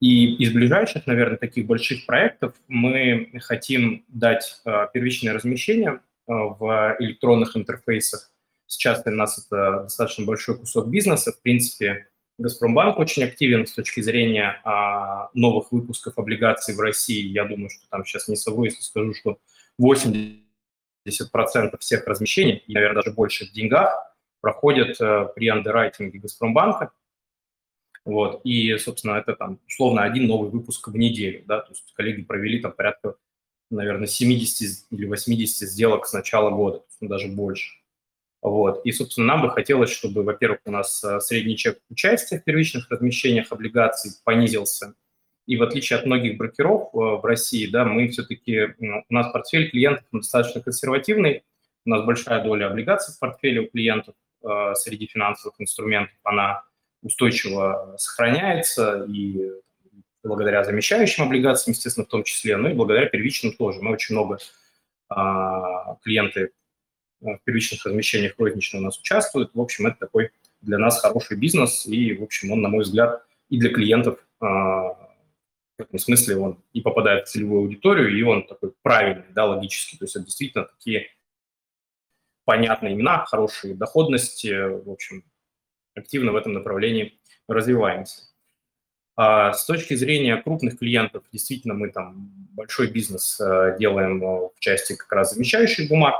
[0.00, 6.96] И из ближайших, наверное, таких больших проектов мы хотим дать э, первичное размещение э, в
[6.98, 8.30] электронных интерфейсах.
[8.66, 11.32] Сейчас для нас это достаточно большой кусок бизнеса.
[11.32, 14.60] В принципе, Газпромбанк очень активен с точки зрения
[15.34, 17.28] новых выпусков облигаций в России.
[17.28, 19.38] Я думаю, что там сейчас не совру, если скажу, что
[19.78, 20.43] 80
[21.06, 26.92] 70% всех размещений, и, наверное, даже больше в деньгах, проходят э, при андеррайтинге Газпромбанка.
[28.04, 32.22] Вот, и, собственно, это там условно один новый выпуск в неделю, да, то есть коллеги
[32.22, 33.16] провели там порядка,
[33.70, 37.72] наверное, 70 или 80 сделок с начала года, ну, даже больше.
[38.42, 38.84] Вот.
[38.84, 42.90] И, собственно, нам бы хотелось, чтобы, во-первых, у нас э, средний чек участия в первичных
[42.90, 44.94] размещениях облигаций понизился
[45.46, 49.70] и в отличие от многих брокеров э, в России, да, мы все-таки, у нас портфель
[49.70, 51.44] клиентов достаточно консервативный,
[51.84, 56.62] у нас большая доля облигаций в портфеле у клиентов э, среди финансовых инструментов, она
[57.02, 59.50] устойчиво сохраняется и
[60.22, 63.82] благодаря замещающим облигациям, естественно, в том числе, но и благодаря первичным тоже.
[63.82, 64.38] Мы очень много
[65.08, 66.50] а, клиенты
[67.20, 69.50] в первичных размещениях розничных у нас участвуют.
[69.54, 70.30] В общем, это такой
[70.62, 75.03] для нас хороший бизнес, и, в общем, он, на мой взгляд, и для клиентов а,
[75.76, 79.98] в этом смысле он и попадает в целевую аудиторию, и он такой правильный, да, логический.
[79.98, 81.08] То есть это действительно такие
[82.44, 84.82] понятные имена, хорошие доходности.
[84.84, 85.24] В общем,
[85.94, 87.18] активно в этом направлении
[87.48, 88.22] развиваемся.
[89.16, 94.58] А с точки зрения крупных клиентов, действительно, мы там большой бизнес э, делаем э, в
[94.58, 96.14] части как раз замещающих бумаг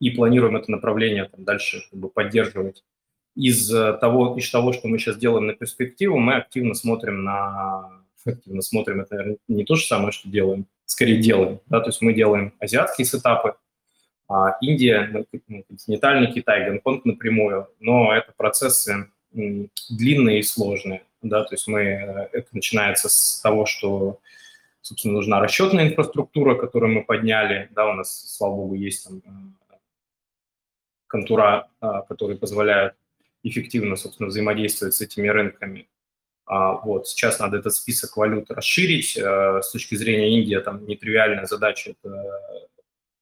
[0.00, 2.84] и планируем это направление там, дальше как бы, поддерживать.
[3.34, 8.62] Из того, из того, что мы сейчас делаем на перспективу, мы активно смотрим на активно
[8.62, 11.60] смотрим, это, наверное, не то же самое, что делаем, скорее делаем.
[11.66, 11.80] Да?
[11.80, 13.56] То есть мы делаем азиатские сетапы,
[14.28, 21.02] а Индия, ну, ну, континентальный Китай, Гонконг напрямую, но это процессы длинные и сложные.
[21.22, 21.44] Да?
[21.44, 24.20] То есть мы, э, это начинается с того, что
[24.86, 27.68] собственно, нужна расчетная инфраструктура, которую мы подняли.
[27.72, 29.76] Да, у нас, слава богу, есть там э,
[31.08, 32.94] контура, а, которые позволяют
[33.42, 35.88] эффективно, собственно, взаимодействовать с этими рынками.
[36.46, 39.16] А, вот, сейчас надо этот список валют расширить.
[39.16, 42.24] Э, с точки зрения Индии, там нетривиальная задача– это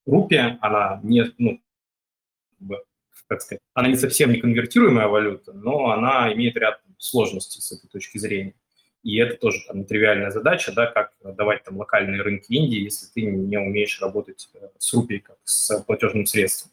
[0.06, 0.58] рупия.
[0.60, 1.60] Она не, ну,
[3.26, 7.88] как сказать, она не совсем не конвертируемая валюта, но она имеет ряд сложностей с этой
[7.88, 8.54] точки зрения.
[9.02, 13.22] И это тоже там нетривиальная задача, да, как давать там локальные рынки Индии, если ты
[13.22, 16.72] не умеешь работать э, с рупией как с платежным средством.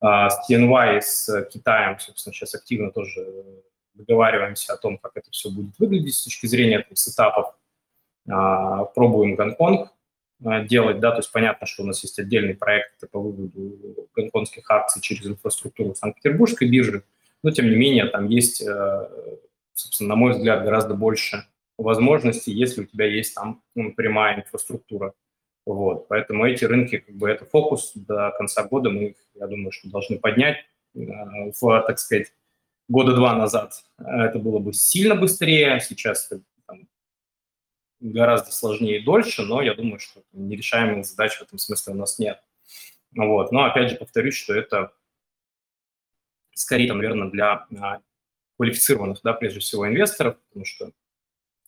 [0.00, 3.26] А с TNY, с Китаем, собственно, сейчас активно тоже
[3.98, 7.54] договариваемся о том, как это все будет выглядеть с точки зрения там, сетапов.
[8.30, 9.92] А, пробуем Гонконг
[10.44, 14.70] а, делать, да, то есть понятно, что у нас есть отдельный проект по выводу гонконгских
[14.70, 17.04] акций через инфраструктуру Санкт-Петербургской биржи,
[17.42, 19.08] но тем не менее там есть э,
[19.78, 21.46] собственно, на мой взгляд, гораздо больше
[21.76, 25.14] возможностей, если у тебя есть там ну, прямая инфраструктура.
[25.64, 29.70] Вот, поэтому эти рынки, как бы, это фокус до конца года, мы их, я думаю,
[29.70, 30.56] что должны поднять.
[30.94, 32.32] Э, в, так сказать,
[32.88, 36.30] года два назад это было бы сильно быстрее, сейчас
[36.66, 36.88] там,
[38.00, 42.18] гораздо сложнее и дольше, но я думаю, что нерешаемых задач в этом смысле у нас
[42.18, 42.42] нет.
[43.12, 43.52] Вот.
[43.52, 44.92] Но опять же повторюсь, что это
[46.54, 48.00] скорее, там, наверное, для а,
[48.56, 50.92] квалифицированных, да, прежде всего, инвесторов, потому что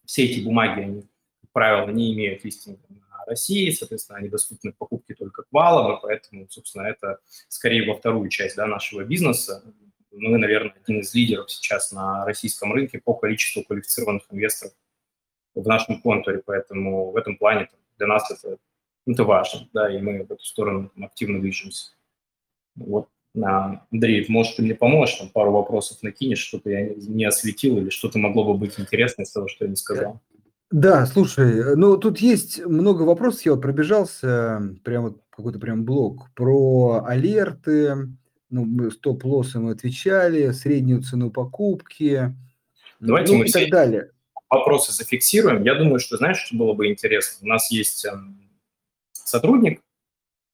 [0.04, 1.02] все эти бумаги, они,
[1.40, 5.96] как правило, не имеют листинга на России, соответственно, они доступны в покупке только к валам,
[5.96, 9.62] и поэтому, собственно, это скорее во вторую часть да, нашего бизнеса.
[10.12, 14.72] Мы, наверное, один из лидеров сейчас на российском рынке по количеству квалифицированных инвесторов
[15.54, 18.58] в нашем контуре, поэтому в этом плане для нас это,
[19.06, 21.92] это важно, да, и мы в эту сторону активно движемся.
[22.76, 27.90] Вот Андрей, может, ты мне поможешь, там пару вопросов накинешь, что-то я не осветил или
[27.90, 30.20] что-то могло бы быть интересно из того, что я не сказал.
[30.70, 36.30] Да, слушай, ну тут есть много вопросов, я вот пробежался, прям вот какой-то прям блок
[36.34, 38.08] про алерты,
[38.51, 42.34] ну, мы стоп-лоссы мы отвечали, среднюю цену покупки,
[43.01, 44.11] Давайте ну, мы и так далее.
[44.48, 45.64] Вопросы зафиксируем.
[45.64, 47.38] Я думаю, что знаешь, что было бы интересно?
[47.42, 48.51] У нас есть эм,
[49.12, 49.80] сотрудник,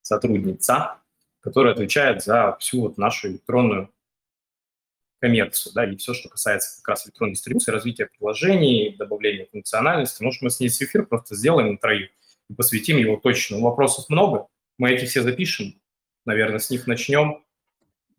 [0.02, 0.98] сотрудница,
[1.40, 3.90] который отвечает за всю вот нашу электронную
[5.18, 10.22] коммерцию, да, и все, что касается как раз электронной дистрибуции, развития приложений, добавления функциональности.
[10.22, 12.10] Может, мы с ней эфир просто сделаем на троих
[12.48, 13.58] и посвятим его точно.
[13.58, 14.46] Вопросов много,
[14.78, 15.80] мы эти все запишем,
[16.26, 17.42] наверное, с них начнем.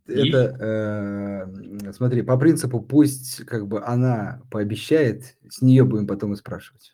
[0.07, 1.47] Это,
[1.85, 6.93] э, смотри, по принципу, пусть как бы она пообещает, с нее будем потом и спрашивать.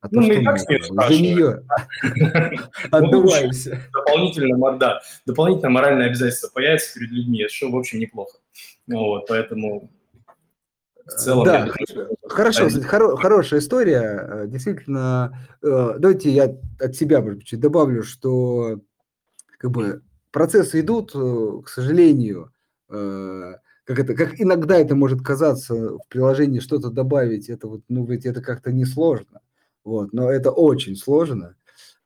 [0.00, 1.62] А ну, то, мы и так за нее
[2.90, 3.80] отдуваемся.
[3.92, 8.38] Дополнительно, да, дополнительно моральное обязательство появится перед людьми, что, в общем, неплохо.
[8.88, 9.92] Вот, поэтому
[11.06, 11.44] в целом...
[11.44, 11.68] Да,
[12.24, 14.00] хорошо, хоро, хорошая история.
[14.28, 18.80] Э, действительно, э, давайте я от себя, может быть, добавлю, что
[19.58, 20.02] как бы
[20.32, 22.52] процессы идут, э, к сожалению,
[23.84, 28.26] как это, как иногда это может казаться в приложении что-то добавить, это вот, ну, ведь
[28.26, 29.40] это как-то несложно.
[29.84, 31.56] Вот, но это очень сложно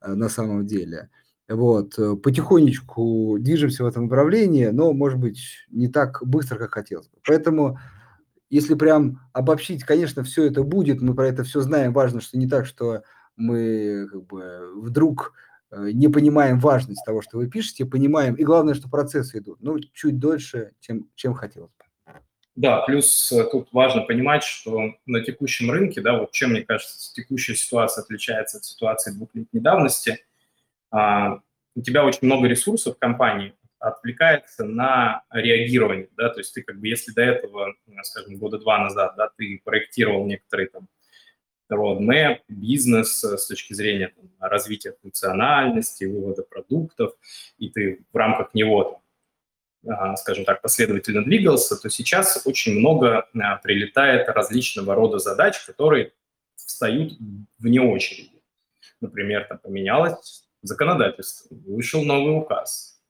[0.01, 1.11] э, на самом деле.
[1.49, 7.09] Вот, э, потихонечку движемся в этом направлении, но, может быть, не так быстро, как хотелось
[7.09, 7.18] бы.
[7.27, 7.79] Поэтому,
[8.49, 11.93] если прям обобщить, конечно, все это будет, мы про это все знаем.
[11.93, 13.03] Важно, что не так, что
[13.37, 18.75] мы как бы вдруг э, не понимаем важность того, что вы пишете, понимаем, и главное,
[18.75, 21.85] что процессы идут, ну, чуть дольше, чем, чем хотелось бы.
[22.57, 27.12] Да, плюс э, тут важно понимать, что на текущем рынке, да, вот чем, мне кажется,
[27.12, 30.25] текущая ситуация отличается от ситуации двухлетней давности,
[30.91, 31.41] а,
[31.75, 36.81] у тебя очень много ресурсов в компании отвлекается на реагирование, да, то есть ты как
[36.81, 40.89] бы, если до этого, скажем, года два назад, да, ты проектировал некоторые там
[41.71, 47.14] roadmap, бизнес э, с точки зрения там, развития функциональности, вывода продуктов,
[47.59, 49.01] и ты в рамках него там,
[49.89, 56.12] а, скажем так, последовательно двигался, то сейчас очень много а, прилетает различного рода задач, которые
[56.57, 57.12] встают
[57.59, 58.43] вне очереди.
[59.01, 63.01] Например, там поменялось законодательство, вышел новый указ,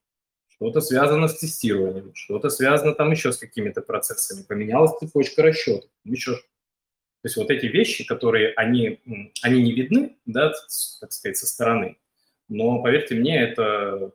[0.49, 6.41] что-то связано с тестированием, что-то связано там еще с какими-то процессами, поменялась цепочка расчетов, еще
[7.27, 9.01] То есть вот эти вещи, которые, они,
[9.43, 10.53] они не видны, да,
[11.01, 11.97] так сказать, со стороны,
[12.47, 14.13] но, поверьте мне, это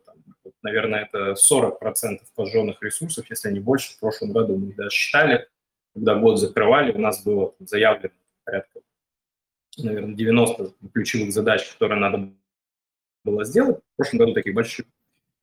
[0.62, 4.55] наверное, это 40% пожженных ресурсов, если не больше, в прошлом году.
[4.55, 5.45] Мы даже считали,
[5.93, 8.14] когда год закрывали, у нас было заявлено
[8.45, 8.80] порядка,
[9.78, 12.32] наверное, 90 ключевых задач, которые надо
[13.26, 13.80] было сделать.
[13.93, 14.86] В прошлом году таких больших.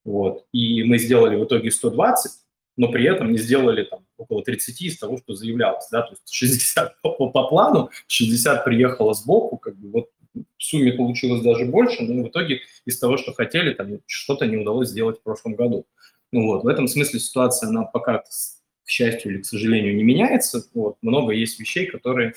[0.05, 0.47] Вот.
[0.53, 2.33] И мы сделали в итоге 120,
[2.79, 5.89] но при этом не сделали там около 30 из того, что заявлялось.
[5.91, 6.03] Да?
[6.03, 11.43] То есть 60 по, по плану, 60 приехало сбоку, как бы вот в сумме получилось
[11.43, 15.23] даже больше, но в итоге из того, что хотели, там что-то не удалось сделать в
[15.23, 15.87] прошлом году.
[16.31, 20.65] Ну вот, в этом смысле ситуация, она пока, к счастью или к сожалению, не меняется.
[20.73, 22.35] Вот, много есть вещей, которые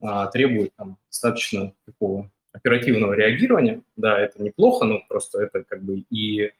[0.00, 3.82] а, требуют там, достаточно такого оперативного реагирования.
[3.96, 6.50] Да, это неплохо, но просто это как бы и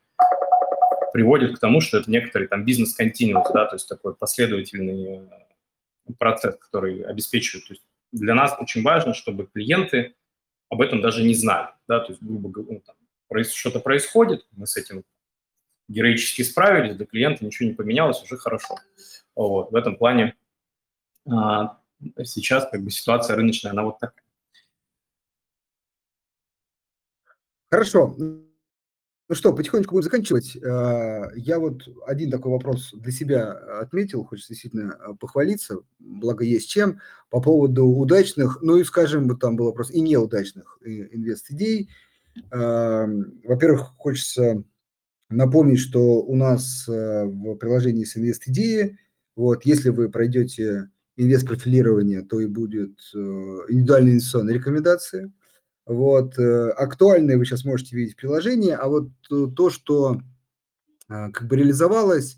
[1.18, 5.28] приводит к тому, что это некоторый там бизнес-континуум, да, то есть такой последовательный
[6.16, 7.66] процесс, который обеспечивает.
[7.66, 10.14] То есть для нас очень важно, чтобы клиенты
[10.68, 12.80] об этом даже не знали, да, то есть, грубо говоря,
[13.30, 15.02] ну, что-то происходит, мы с этим
[15.88, 18.76] героически справились, для клиента ничего не поменялось, уже хорошо.
[19.34, 20.36] Вот, в этом плане
[21.28, 21.80] а,
[22.22, 24.24] сейчас как бы ситуация рыночная, она вот такая.
[27.72, 28.14] Хорошо.
[29.28, 30.56] Ну что, потихонечку будем заканчивать.
[30.64, 36.70] А, я вот один такой вопрос для себя отметил, хочется действительно а, похвалиться, благо есть
[36.70, 41.90] чем, по поводу удачных, ну и, скажем, вот там был вопрос и неудачных э, инвест-идей.
[42.50, 44.62] Во-первых, хочется
[45.28, 48.98] напомнить, что у нас э, в приложении с инвест-идеи,
[49.36, 55.32] вот, если вы пройдете инвест-профилирование, то и будет э, индивидуальные инвестиционные рекомендации.
[55.88, 59.08] Вот, э, актуальные вы сейчас можете видеть в приложении, а вот
[59.56, 60.20] то, что
[61.08, 62.36] как бы реализовалось,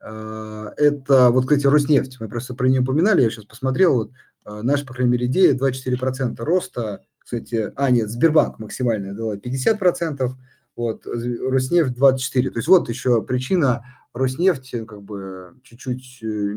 [0.00, 4.10] это, вот, кстати, Роснефть, мы просто про нее упоминали, я сейчас посмотрел, вот,
[4.44, 10.32] наша, по крайней мере, идея 24% роста, кстати, а, нет, Сбербанк максимальная дала 50%,
[10.76, 12.50] вот, Роснефть 24.
[12.50, 13.84] То есть вот еще причина.
[14.12, 16.54] Роснефть как бы чуть-чуть э,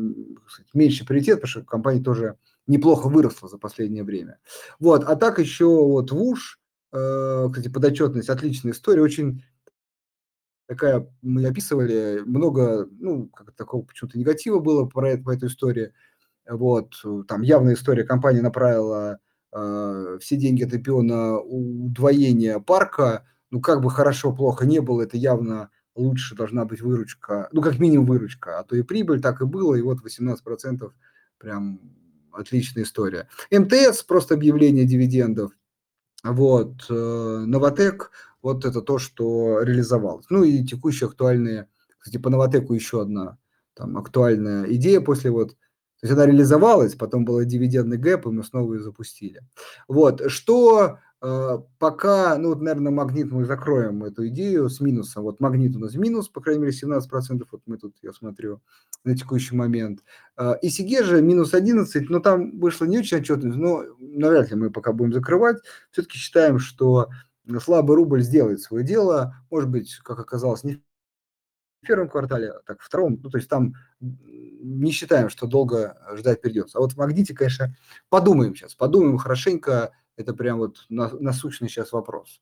[0.74, 2.36] меньше приоритет, потому что компания тоже
[2.68, 4.38] неплохо выросла за последнее время.
[4.78, 6.60] Вот, а так еще вот ВУШ,
[6.92, 9.42] э, кстати, подотчетность, отличная история, очень
[10.68, 15.92] такая, мы описывали, много, ну, как такого почему-то негатива было по, по этой истории.
[16.48, 16.94] Вот,
[17.26, 19.18] там явная история, компания направила
[19.52, 25.02] э, все деньги от IPO на удвоение парка, ну, как бы хорошо, плохо не было,
[25.02, 29.40] это явно лучше должна быть выручка, ну, как минимум выручка, а то и прибыль, так
[29.40, 30.90] и было, и вот 18%
[31.38, 31.80] прям
[32.38, 33.28] отличная история.
[33.50, 35.52] МТС, просто объявление дивидендов,
[36.24, 36.94] вот, э,
[37.46, 38.10] Новотек,
[38.42, 40.26] вот это то, что реализовалось.
[40.30, 41.68] Ну, и текущие актуальные,
[41.98, 43.38] кстати, по Новотеку еще одна
[43.74, 45.56] там актуальная идея после вот
[46.00, 49.40] то есть она реализовалась, потом был дивидендный гэп, и мы снова ее запустили.
[49.88, 55.24] Вот, что пока, ну, вот, наверное, магнит мы закроем эту идею с минусом.
[55.24, 58.60] Вот магнит у нас минус, по крайней мере, 17%, вот мы тут, я смотрю,
[59.04, 60.04] на текущий момент.
[60.36, 64.56] Э, и Сиге же минус 11, но там вышло не очень отчетность, но навряд ли
[64.56, 65.56] мы пока будем закрывать.
[65.90, 67.08] Все-таки считаем, что
[67.60, 69.34] слабый рубль сделает свое дело.
[69.50, 70.74] Может быть, как оказалось, не
[71.82, 73.18] в первом квартале, а так в втором.
[73.22, 76.78] Ну, то есть там не считаем, что долго ждать придется.
[76.78, 77.74] А вот в магните, конечно,
[78.08, 82.40] подумаем сейчас, подумаем хорошенько, это прям вот насущный сейчас вопрос.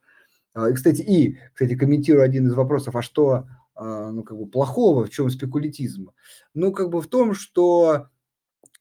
[0.55, 4.47] А, и, кстати, и, кстати, комментирую один из вопросов, а что, а, ну, как бы
[4.47, 6.11] плохого, в чем спекулятизм?
[6.55, 8.09] Ну, как бы в том, что,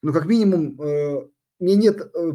[0.02, 1.28] ну, как минимум, э,
[1.60, 2.32] мне нет, э,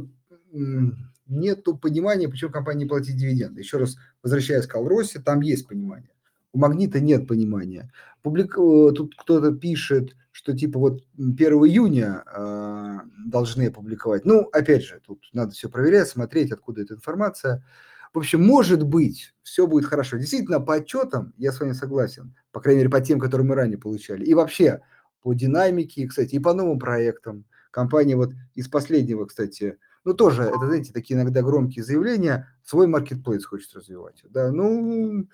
[1.27, 3.61] нету понимания, почему компания не платит дивиденды.
[3.63, 6.11] Еще раз, возвращаясь к Алросе, там есть понимание.
[6.53, 7.93] У Магнита нет понимания.
[8.23, 8.59] Публик...
[8.59, 14.25] Э, тут кто-то пишет, что типа вот 1 июня э, должны опубликовать.
[14.25, 17.65] Ну, опять же, тут надо все проверять, смотреть, откуда эта информация.
[18.13, 20.17] В общем, может быть, все будет хорошо.
[20.17, 23.79] Действительно, по отчетам я с вами согласен, по крайней мере, по тем, которые мы ранее
[23.79, 24.25] получали.
[24.25, 24.83] И вообще,
[25.23, 27.45] по динамике, кстати, и по новым проектам.
[27.71, 33.45] Компания вот из последнего, кстати, ну, тоже, это, знаете, такие иногда громкие заявления, свой маркетплейс
[33.45, 34.25] хочет развивать.
[34.29, 35.27] Да, ну,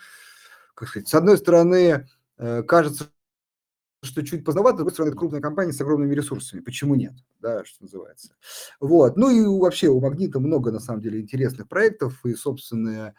[0.76, 2.06] как сказать, с одной стороны,
[2.38, 3.06] э, кажется,
[4.02, 6.60] что чуть поздновато, с другой стороны, это крупная компания с огромными ресурсами.
[6.60, 7.14] Почему нет?
[7.40, 8.34] Да, что называется.
[8.78, 9.16] Вот.
[9.16, 13.14] Ну и вообще у Магнита много, на самом деле, интересных проектов, и собственные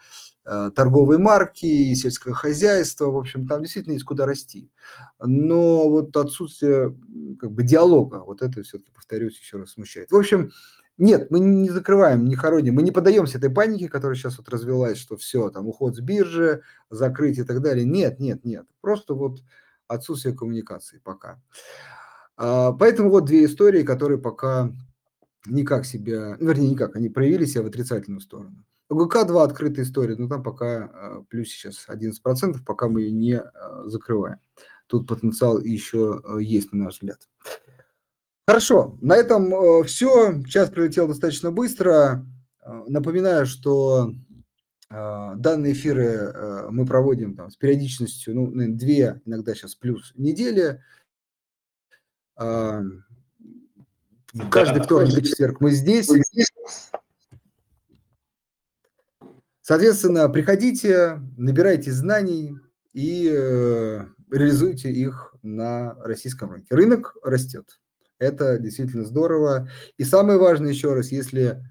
[0.46, 3.08] э, торговые марки, и сельское хозяйство.
[3.08, 4.72] В общем, там действительно есть куда расти.
[5.20, 6.96] Но вот отсутствие
[7.40, 10.12] как бы диалога, вот это все-таки, повторюсь, еще раз смущает.
[10.12, 10.52] В общем,
[10.98, 14.98] нет, мы не закрываем, не хороним, мы не поддаемся этой панике, которая сейчас вот развелась,
[14.98, 17.86] что все, там уход с биржи, закрыть и так далее.
[17.86, 18.66] Нет, нет, нет.
[18.82, 19.40] Просто вот
[19.88, 21.40] отсутствие коммуникации пока.
[22.36, 24.72] А, поэтому вот две истории, которые пока
[25.46, 28.64] никак себя, вернее, никак, они проявили себя в отрицательную сторону.
[28.90, 33.84] ГК-2 открытая история, но там пока а, плюс сейчас 11%, пока мы ее не а,
[33.86, 34.40] закрываем.
[34.88, 37.20] Тут потенциал еще есть, на наш взгляд.
[38.48, 40.42] Хорошо, на этом все.
[40.44, 42.26] Час пролетел достаточно быстро.
[42.88, 44.12] Напоминаю, что
[44.90, 50.82] а, данные эфиры э, мы проводим там, с периодичностью, ну, две, иногда сейчас плюс недели.
[52.36, 53.04] Каждый
[54.84, 56.10] вторник и четверг мы здесь.
[59.62, 62.56] Соответственно, приходите, набирайте знаний
[62.94, 66.74] и э, реализуйте их на российском рынке.
[66.74, 67.78] Рынок растет.
[68.20, 69.70] Это действительно здорово.
[69.98, 71.64] И самое важное еще раз, если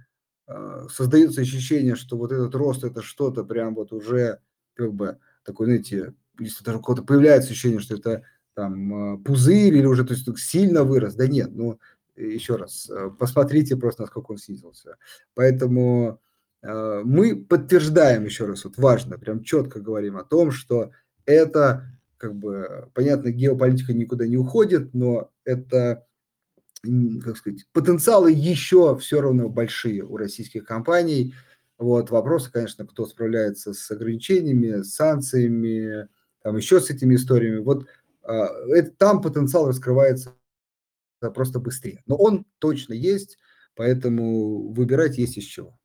[0.47, 4.39] а, создается ощущение, что вот этот рост это что-то прям вот уже
[4.75, 8.23] как бы такой, знаете, если даже у кого-то появляется ощущение, что это
[8.55, 11.79] там пузырь или уже то есть, сильно вырос, да нет, ну,
[12.17, 14.97] еще раз, посмотрите просто, насколько он снизился.
[15.35, 16.21] Поэтому
[16.63, 20.91] мы подтверждаем еще раз, вот важно, прям четко говорим о том, что
[21.27, 21.85] это,
[22.17, 26.06] как бы, понятно, геополитика никуда не уходит, но это
[27.23, 31.35] как сказать, потенциалы еще все равно большие у российских компаний.
[31.79, 36.09] Вот вопрос, конечно, кто справляется с ограничениями, с санкциями,
[36.43, 37.59] там еще с этими историями.
[37.59, 37.87] Вот
[38.23, 40.35] а, это, там потенциал раскрывается
[41.21, 42.03] просто быстрее.
[42.07, 43.39] Но он точно есть,
[43.75, 45.79] поэтому выбирать есть из чего.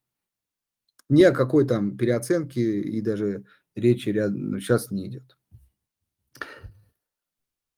[1.10, 3.46] Ни о какой там переоценке и даже
[3.76, 5.38] речи ряд, ну, сейчас не идет.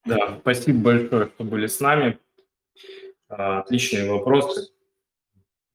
[0.06, 2.20] Да, спасибо большое, что были с нами.
[3.38, 4.70] А, отличные вопросы.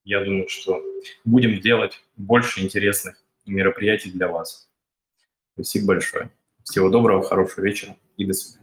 [0.04, 0.82] Я думаю, что
[1.24, 4.68] будем делать больше интересных мероприятий для вас.
[5.54, 6.30] Спасибо большое.
[6.62, 8.58] Всего доброго, хорошего вечера и до свидания.